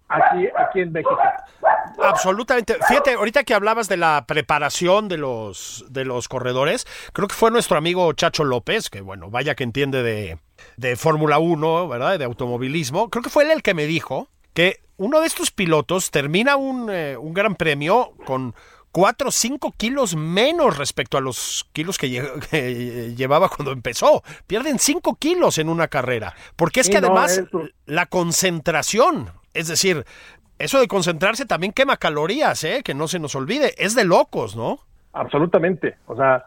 [0.09, 1.18] aquí, aquí en México.
[2.02, 2.76] Absolutamente.
[2.88, 7.50] Fíjate, ahorita que hablabas de la preparación de los, de los corredores, creo que fue
[7.50, 10.38] nuestro amigo Chacho López, que bueno, vaya que entiende de,
[10.76, 12.18] de Fórmula 1, ¿verdad?
[12.18, 13.11] De automovilismo.
[13.11, 16.88] Creo que fue él el que me dijo que uno de estos pilotos termina un,
[16.90, 18.54] eh, un gran premio con
[18.90, 24.22] 4 o 5 kilos menos respecto a los kilos que, lle- que llevaba cuando empezó.
[24.46, 26.34] Pierden 5 kilos en una carrera.
[26.56, 27.42] Porque es Sí, que además
[27.86, 30.04] la concentración, es decir,
[30.59, 32.82] eso de concentrarse también quema calorías, ¿eh?
[32.84, 33.74] Que no se nos olvide.
[33.78, 34.78] Es de locos, ¿no?
[35.12, 35.96] Absolutamente.
[36.06, 36.44] O sea,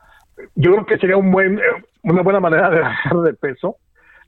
[0.56, 1.62] yo creo que sería un buen, eh,
[2.04, 3.78] una buena manera de bajar de peso.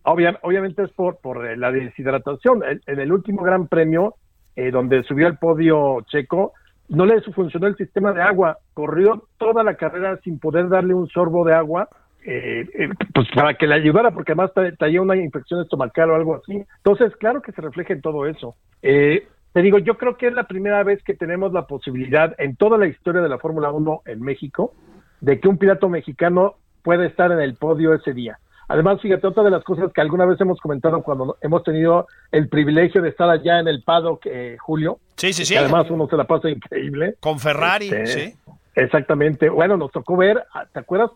[0.04, 2.64] Obvia- obviamente es por, por eh, la deshidratación.
[2.64, 4.16] En, en el último Gran Premio,
[4.56, 6.54] eh, donde subió al podio Checo,
[6.90, 8.58] no le funcionó el sistema de agua.
[8.74, 11.88] Corrió toda la carrera sin poder darle un sorbo de agua.
[12.26, 16.16] Eh, eh, pues para que le ayudara, porque además tra- traía una infección estomacal o
[16.16, 16.64] algo así.
[16.78, 18.56] Entonces, claro que se refleja en todo eso.
[18.82, 22.56] Eh, te digo, yo creo que es la primera vez que tenemos la posibilidad en
[22.56, 24.74] toda la historia de la Fórmula 1 en México
[25.22, 28.40] de que un piloto mexicano puede estar en el podio ese día.
[28.68, 32.48] Además, fíjate, otra de las cosas que alguna vez hemos comentado cuando hemos tenido el
[32.50, 35.54] privilegio de estar allá en el paddock, eh, Julio, Sí, sí, sí.
[35.54, 37.16] que además uno se la pasa increíble.
[37.20, 38.34] Con Ferrari, Este, sí.
[38.76, 39.50] Exactamente.
[39.50, 41.12] Bueno, nos tocó ver, ah, ¿te acuerdas?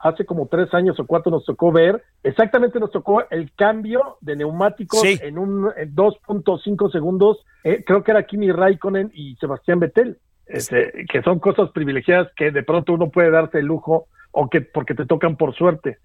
[0.00, 4.36] Hace como tres años o cuatro nos tocó ver, exactamente nos tocó el cambio de
[4.36, 5.18] neumáticos Sí.
[5.22, 7.44] en un en 2.5 segundos.
[7.62, 12.50] Eh, creo que era Kimi Raikkonen y Sebastián Vettel, este, que son cosas privilegiadas que
[12.50, 15.98] de pronto uno puede darse el lujo o que porque te tocan por suerte.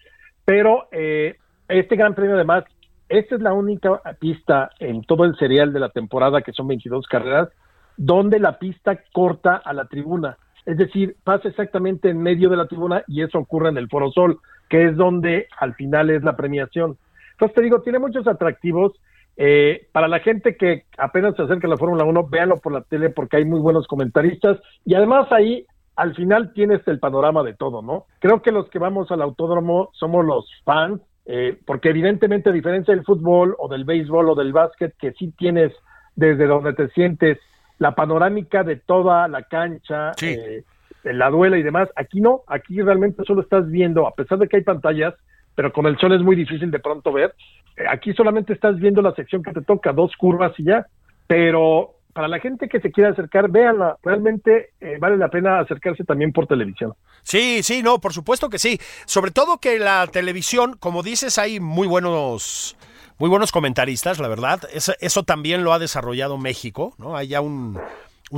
[0.44, 1.38] Pero eh,
[1.70, 2.66] este Gran Premio además,
[3.08, 7.08] esta es la única pista en todo el serial de la temporada, que son 22
[7.08, 7.50] carreras,
[7.96, 10.38] donde la pista corta a la tribuna.
[10.66, 14.12] Es decir, pasa exactamente en medio de la tribuna y eso ocurre en el Foro
[14.12, 14.40] Sol,
[14.70, 16.98] que es donde al final es la premiación.
[17.32, 18.94] Entonces te digo, tiene muchos atractivos.
[19.42, 22.82] Eh, para la gente que apenas se acerca a la Fórmula 1, véanlo por la
[22.82, 27.54] tele porque hay muy buenos comentaristas y además ahí al final tienes el panorama de
[27.54, 28.06] todo, ¿no?
[28.20, 32.94] Creo que los que vamos al autódromo somos los fans, eh, porque evidentemente a diferencia
[32.94, 35.74] del fútbol o del béisbol o del básquet, que sí tienes
[36.16, 37.38] desde donde te sientes
[37.80, 40.28] la panorámica de toda la cancha, Sí.
[40.38, 40.64] eh,
[41.04, 44.58] la duela y demás, aquí no, aquí realmente solo estás viendo, a pesar de que
[44.58, 45.14] hay pantallas,
[45.56, 47.34] pero con el sol es muy difícil de pronto ver,
[47.78, 50.86] eh, aquí solamente estás viendo la sección que te toca, dos curvas y ya,
[51.28, 56.04] pero para la gente que se quiera acercar, véanla, realmente eh, vale la pena acercarse
[56.04, 56.94] también por televisión.
[57.22, 58.78] Sí, sí, no, por supuesto que sí.
[59.06, 62.76] Sobre todo que la televisión, como dices, hay muy buenos,
[63.20, 64.62] muy buenos comentaristas, la verdad.
[64.74, 67.18] Eso, también lo ha desarrollado México, ¿no?
[67.18, 67.78] Hay ya un,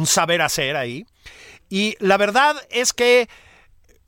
[0.05, 1.05] saber hacer ahí.
[1.69, 3.29] Y la verdad es que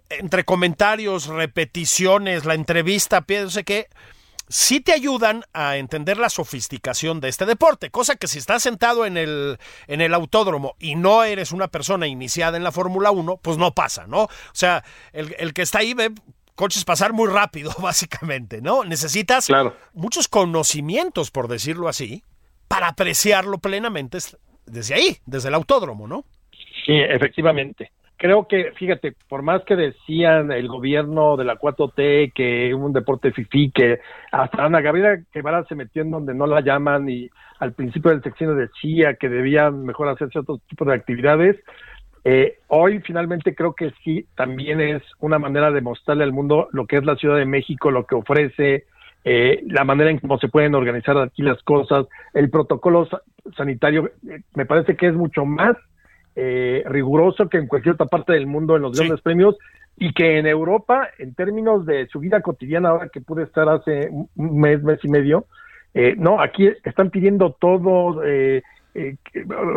[0.10, 3.88] entre comentarios, repeticiones, la entrevista, pienso que
[4.50, 9.06] sí te ayudan a entender la sofisticación de este deporte, cosa que si estás sentado
[9.06, 9.58] en el,
[9.88, 13.74] en el autódromo y no eres una persona iniciada en la Fórmula 1, pues no
[13.74, 14.24] pasa, ¿no?
[14.24, 16.12] O sea, el, el que está ahí ve
[16.56, 18.84] coches pasar muy rápido, básicamente, ¿no?
[18.84, 19.76] Necesitas Claro.
[19.94, 22.24] muchos conocimientos, por decirlo así,
[22.68, 24.18] para apreciarlo plenamente
[24.66, 26.26] desde ahí, desde el autódromo, ¿no?
[26.86, 27.92] Sí, efectivamente.
[28.18, 33.32] Creo que, fíjate, por más que decían el gobierno de la 4T que un deporte
[33.32, 34.00] fifí, que
[34.32, 37.30] hasta Ana Gabriela Guevara se metió en donde no la llaman y
[37.60, 41.58] al principio del sexenio decía que debían mejor hacerse otro tipo de actividades,
[42.26, 46.86] Eh, hoy finalmente creo que sí, también es una manera de mostrarle al mundo lo
[46.86, 48.86] que es la Ciudad de México, lo que ofrece,
[49.26, 53.08] eh, la manera en cómo se pueden organizar aquí las cosas, el protocolo
[53.58, 55.76] sanitario, eh, me parece que es mucho más
[56.86, 59.56] riguroso que en cualquier otra parte del mundo en los grandes premios
[59.98, 64.10] y que en Europa, en términos de su vida cotidiana, ahora que pude estar hace
[64.10, 65.46] un mes, mes y medio,
[66.18, 68.64] no, aquí están pidiendo todo, eh,
[68.96, 69.16] eh,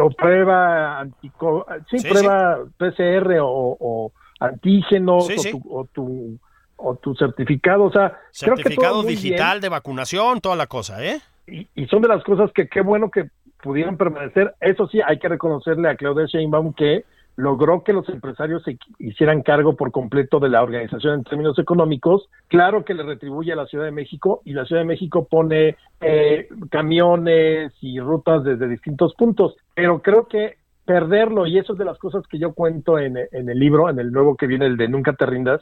[0.01, 5.29] o prueba antico, sí, prueba PCR o, antígenos
[5.69, 6.39] o, tu,
[6.77, 11.21] o, tu, certificado, o sea, certificado digital de vacunación, toda la cosa, ¿eh?
[11.47, 13.31] Y, y, son de las cosas que qué bueno que
[13.63, 14.55] pudieron permanecer.
[14.61, 17.05] Eso sí, hay que reconocerle a Claudia Sheinbaum que
[17.37, 22.29] logró que los empresarios se hicieran cargo por completo de la organización en términos económicos.
[22.49, 25.77] Claro que le retribuye a la Ciudad de México y la Ciudad de México pone
[26.01, 30.57] eh, camiones y rutas desde distintos puntos, pero creo que
[30.87, 34.13] perderlo, y eso es de las cosas que yo cuento en, el libro, en el
[34.13, 35.61] nuevo que viene, el de Nunca te rindas,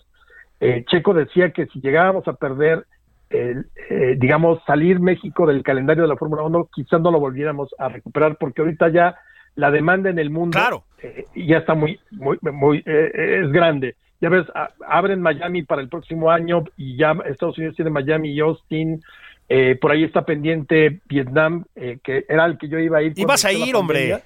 [0.60, 2.86] eh, Checo decía que si llegábamos a perder
[3.30, 7.88] eh, digamos, salir México del calendario de la Fórmula 1, quizás no lo volviéramos a
[7.88, 9.16] recuperar, porque ahorita ya
[9.56, 10.58] la demanda en el mundo
[11.02, 13.96] eh, ya está muy, muy, muy eh, es grande.
[14.20, 14.46] Ya ves,
[14.88, 19.02] abren Miami para el próximo año y ya Estados Unidos tiene Miami y Austin.
[19.48, 23.12] Eh, por ahí está pendiente Vietnam, que era el que yo iba a ir.
[23.16, 24.22] Ibas a ir, hombre.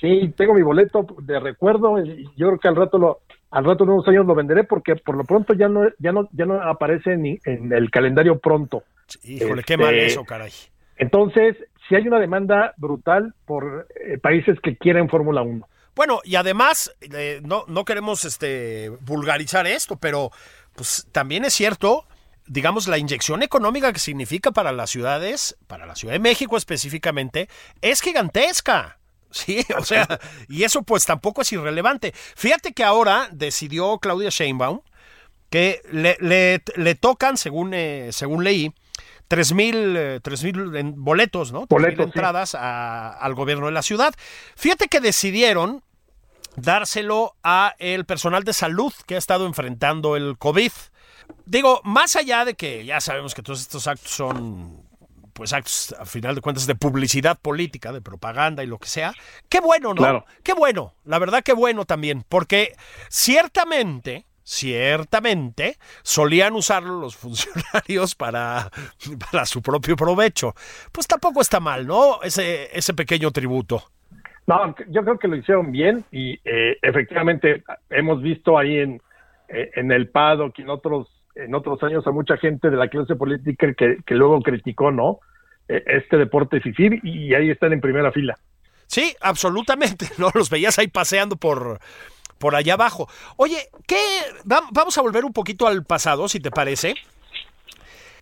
[0.00, 2.02] Sí, tengo mi boleto de recuerdo.
[2.36, 3.20] Yo creo que al rato lo,
[3.50, 6.28] al rato de unos años lo venderé porque por lo pronto ya no, ya no,
[6.32, 8.82] ya no aparece ni en el calendario pronto.
[9.24, 10.50] Híjole, qué mal este, eso, caray.
[10.96, 11.56] Entonces,
[11.88, 15.66] si hay una demanda brutal por eh, países que quieren Fórmula 1.
[15.94, 20.30] Bueno, y además, eh, no, no queremos este, vulgarizar esto, pero
[20.74, 22.04] pues también es cierto,
[22.46, 27.48] digamos, la inyección económica que significa para las ciudades, para la Ciudad de México específicamente,
[27.80, 28.98] es gigantesca.
[29.28, 30.06] Sí, o sea,
[30.48, 32.12] y eso pues tampoco es irrelevante.
[32.14, 34.80] Fíjate que ahora decidió Claudia Sheinbaum
[35.50, 36.16] que le,
[36.76, 38.72] le, tocan, según, eh, según leí,
[39.28, 40.54] tres mil, eh, tres mil
[40.94, 41.66] boletos, ¿no?
[41.66, 44.14] Boletos, entradas al gobierno de la ciudad.
[44.56, 45.82] Fíjate que decidieron
[46.56, 50.72] dárselo a el personal de salud que ha estado enfrentando el COVID.
[51.44, 54.86] Digo, más allá de que ya sabemos que todos estos actos son
[55.32, 59.12] pues actos, a final de cuentas, de publicidad política, de propaganda y lo que sea.
[59.50, 59.96] Qué bueno, ¿no?
[59.96, 60.24] Claro.
[60.42, 62.74] Qué bueno, la verdad qué bueno también, porque
[63.10, 68.70] ciertamente ciertamente solían usarlo los funcionarios para,
[69.30, 70.54] para su propio provecho.
[70.92, 72.22] Pues tampoco está mal, ¿no?
[72.22, 73.82] Ese, ese pequeño tributo.
[74.46, 79.02] No, yo creo que lo hicieron bien y eh, efectivamente hemos visto ahí en,
[79.48, 82.86] eh, en el PADO que en otros, en otros años a mucha gente de la
[82.86, 85.18] clase política que, que luego criticó, ¿no?
[85.68, 88.38] E, este deporte FIFIR y ahí están en primera fila.
[88.86, 90.30] Sí, absolutamente, ¿no?
[90.32, 91.80] Los veías ahí paseando por,
[92.38, 93.08] por allá abajo.
[93.36, 93.98] Oye, ¿qué?
[94.44, 96.94] Vamos a volver un poquito al pasado, si te parece.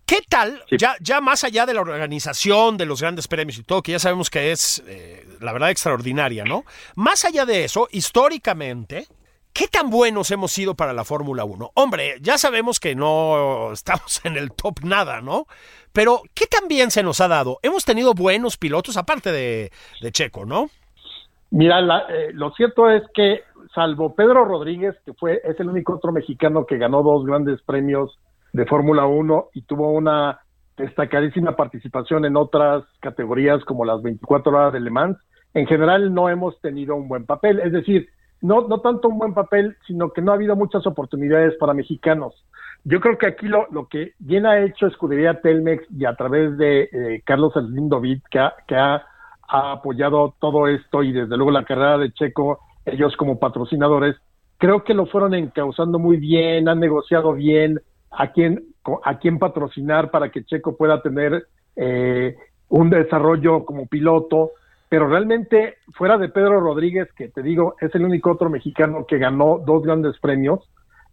[0.05, 3.81] ¿Qué tal, ya, ya más allá de la organización, de los grandes premios y todo,
[3.81, 6.63] que ya sabemos que es, eh, la verdad, extraordinaria, ¿no?
[6.93, 9.07] Más allá de eso, históricamente,
[9.51, 11.71] ¿qué tan buenos hemos sido para la Fórmula 1?
[11.73, 15.47] Hombre, ya sabemos que no estamos en el top nada, ¿no?
[15.91, 17.57] Pero, ¿qué tan bien se nos ha dado?
[17.63, 20.69] Hemos tenido buenos pilotos, aparte de, de Checo, ¿no?
[21.49, 23.43] Mira, eh, lo cierto es que
[23.75, 28.17] salvo Pedro Rodríguez, que fue es el único otro mexicano que ganó dos grandes premios
[28.53, 30.39] de Fórmula 1 y tuvo una
[30.77, 35.17] destacadísima participación en otras categorías como las 24 horas de Le Mans,
[35.53, 38.09] en general no hemos tenido un buen papel, es decir,
[38.41, 42.33] no, no tanto un buen papel, sino que no ha habido muchas oportunidades para mexicanos.
[42.83, 46.57] Yo creo que aquí lo, lo que bien ha hecho Escudería Telmex y a través
[46.57, 47.89] de eh, Carlos Slim
[48.29, 49.03] que, que ha,
[49.47, 54.15] ha apoyado todo esto y desde luego la carrera de Checo ellos como patrocinadores,
[54.57, 57.81] creo que lo fueron encauzando muy bien, han negociado bien
[58.11, 58.63] a quién,
[59.03, 62.35] a quién patrocinar para que Checo pueda tener eh,
[62.69, 64.51] un desarrollo como piloto,
[64.89, 69.17] pero realmente fuera de Pedro Rodríguez, que te digo, es el único otro mexicano que
[69.17, 70.59] ganó dos grandes premios,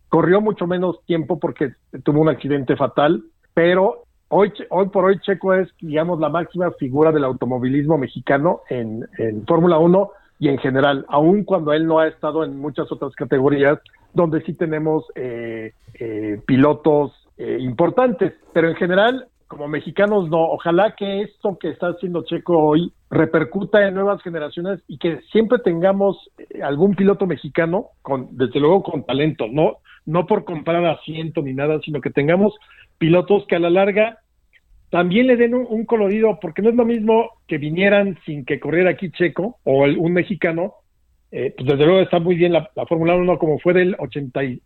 [0.09, 1.73] corrió mucho menos tiempo porque
[2.05, 7.13] tuvo un accidente fatal, pero hoy, hoy por hoy Checo es, digamos, la máxima figura
[7.13, 10.11] del automovilismo mexicano en, en Fórmula 1
[10.43, 13.79] y en general, aun cuando él no ha estado en muchas otras categorías
[14.13, 20.97] donde sí tenemos eh, eh, pilotos eh, importantes, pero en general, como mexicanos no, ojalá
[20.97, 26.19] que esto que está haciendo Checo hoy repercuta en nuevas generaciones y que siempre tengamos
[26.61, 29.77] algún piloto mexicano, con, desde luego con talento, no,
[30.07, 32.53] no por comprar asiento ni nada, sino que tengamos
[32.99, 34.19] pilotos que a la larga
[34.93, 38.91] también le den un, colorido, porque no es lo mismo que vinieran sin que corriera
[38.91, 40.75] aquí Checo o un mexicano,
[41.31, 44.59] eh, pues desde luego está muy bien la, Fórmula 1 como fue del, 80, eh,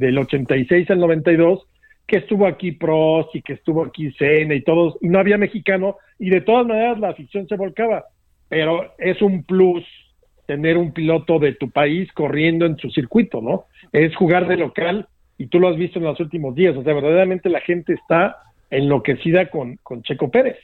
[0.00, 1.66] del 86 al 92,
[2.06, 5.98] que estuvo aquí Prost y que estuvo aquí Senna y todos, y no había mexicano,
[6.18, 8.06] y de todas maneras la afición se volcaba,
[8.48, 9.84] pero es un plus
[10.46, 13.66] tener un piloto de tu país corriendo en su circuito, ¿no?
[13.92, 15.06] Es jugar de local
[15.36, 18.38] y tú lo has visto en los últimos días, o sea, verdaderamente la gente está
[18.70, 20.56] enloquecida con, con Checo Pérez.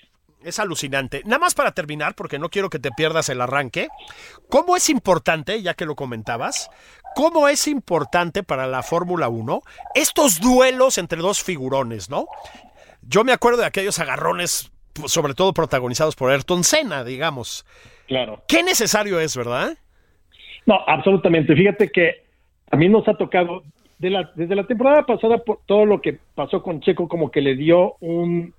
[0.44, 1.22] Es alucinante.
[1.24, 3.88] Nada más para terminar, porque no quiero que te pierdas el arranque.
[4.48, 6.68] ¿Cómo es importante, ya que lo comentabas,
[7.14, 9.62] cómo es importante para la Fórmula 1
[9.94, 12.26] estos duelos entre dos figurones, ¿no?
[13.03, 17.64] Yo me acuerdo de aquellos agarrones, pues, sobre todo protagonizados por Ayrton Senna, digamos.
[18.07, 18.42] Claro.
[18.48, 19.76] Qué necesario es, ¿verdad?
[20.66, 21.55] No, absolutamente.
[21.55, 22.24] Fíjate que
[22.70, 23.62] a mí nos ha tocado
[24.11, 27.94] desde la temporada pasada por todo lo que pasó con Checo como que le dio
[28.00, 28.53] un,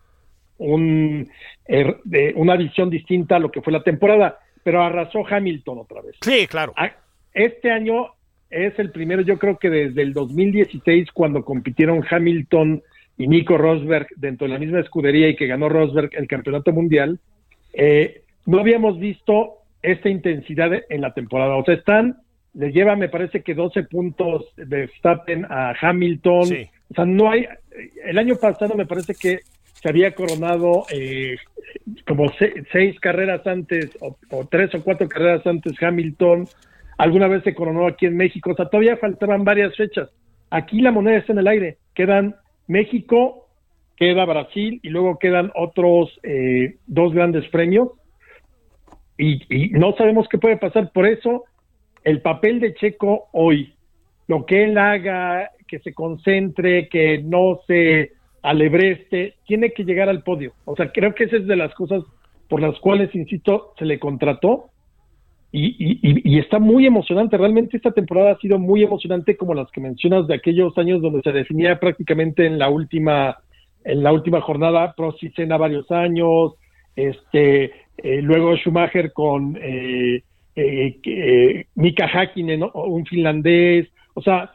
[0.57, 1.29] un
[1.65, 1.97] er,
[2.35, 6.15] una visión distinta a lo que fue la temporada, pero arrasó Hamilton otra vez.
[6.21, 6.73] Sí, claro.
[7.33, 8.07] Este año
[8.49, 12.81] es el primero, yo creo que desde el 2016 cuando compitieron Hamilton
[13.17, 17.19] y Nico Rosberg dentro de la misma escudería y que ganó Rosberg el campeonato mundial,
[17.73, 21.55] eh, no habíamos visto esta intensidad en la temporada.
[21.55, 22.22] O sea, están
[22.53, 26.47] le lleva, me parece que 12 puntos de Verstappen a Hamilton.
[26.91, 27.47] O sea, no hay.
[28.05, 29.39] El año pasado me parece que
[29.73, 31.35] se había coronado eh,
[32.07, 32.31] como
[32.71, 36.47] seis carreras antes, o, tres o cuatro carreras antes Hamilton.
[36.97, 38.51] Alguna vez se coronó aquí en México.
[38.51, 40.09] O sea, todavía faltaban varias fechas.
[40.51, 41.77] Aquí la moneda está en el aire.
[41.95, 42.35] Quedan
[42.67, 43.47] México,
[43.97, 47.89] queda Brasil y luego quedan otros eh, dos grandes premios.
[49.17, 50.91] y no sabemos qué puede pasar.
[50.91, 51.45] Por eso
[52.03, 53.73] el papel de Checo hoy,
[54.27, 60.23] lo que él haga, que se concentre, que no se alebreste, tiene que llegar al
[60.23, 60.53] podio.
[60.65, 62.03] O sea, creo que esa es de las cosas
[62.49, 64.69] por las cuales, insisto, se le contrató
[65.51, 67.37] y, está muy emocionante.
[67.37, 71.21] Realmente esta temporada ha sido muy emocionante como las que mencionas de aquellos años donde
[71.21, 73.37] se definía prácticamente en la última
[73.85, 76.53] en la última jornada, Prost y varios años,
[76.95, 77.65] este,
[77.97, 80.23] eh, luego Schumacher con eh,
[80.55, 84.51] eh, eh, Mika Hakkinen, un finlandés, o sea,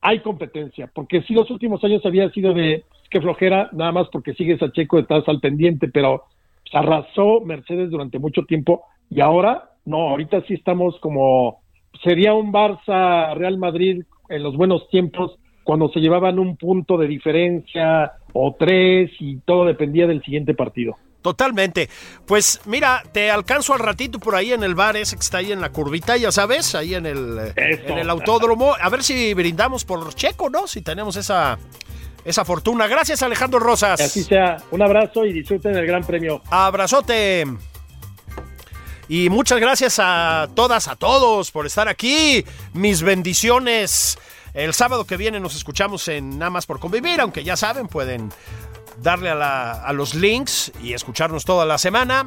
[0.00, 4.34] hay competencia, porque si los últimos años había sido de que flojera, nada más porque
[4.34, 6.24] sigues a Checo, estás al pendiente, pero
[6.72, 11.60] arrasó Mercedes durante mucho tiempo y ahora no, ahorita sí estamos como
[12.02, 17.06] sería un Barça Real Madrid en los buenos tiempos cuando se llevaban un punto de
[17.06, 20.96] diferencia o tres y todo dependía del siguiente partido.
[21.22, 21.88] Totalmente.
[22.26, 25.52] Pues mira, te alcanzo al ratito por ahí en el bar ese que está ahí
[25.52, 28.74] en la curvita, ya sabes, ahí en el, en el autódromo.
[28.78, 30.66] A ver si brindamos por Checo, ¿no?
[30.66, 31.58] Si tenemos esa,
[32.24, 32.88] esa fortuna.
[32.88, 34.00] Gracias, Alejandro Rosas.
[34.00, 34.56] así sea.
[34.72, 36.42] Un abrazo y disfruten el Gran Premio.
[36.50, 37.46] Abrazote.
[39.08, 42.44] Y muchas gracias a todas, a todos por estar aquí.
[42.72, 44.18] Mis bendiciones.
[44.54, 48.30] El sábado que viene nos escuchamos en Nada más por convivir, aunque ya saben, pueden
[48.98, 52.26] darle a, los links y escucharnos toda la semana.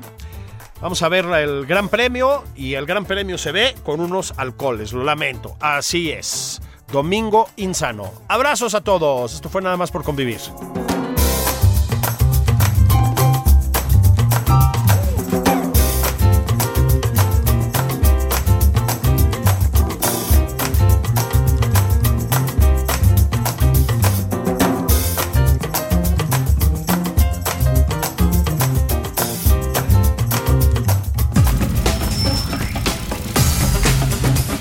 [0.81, 4.93] Vamos a ver el Gran Premio y el Gran Premio se ve con unos alcoholes,
[4.93, 5.55] lo lamento.
[5.59, 6.61] Así es.
[6.91, 8.11] Domingo Insano.
[8.27, 9.33] Abrazos a todos.
[9.33, 10.39] Esto fue nada más por convivir.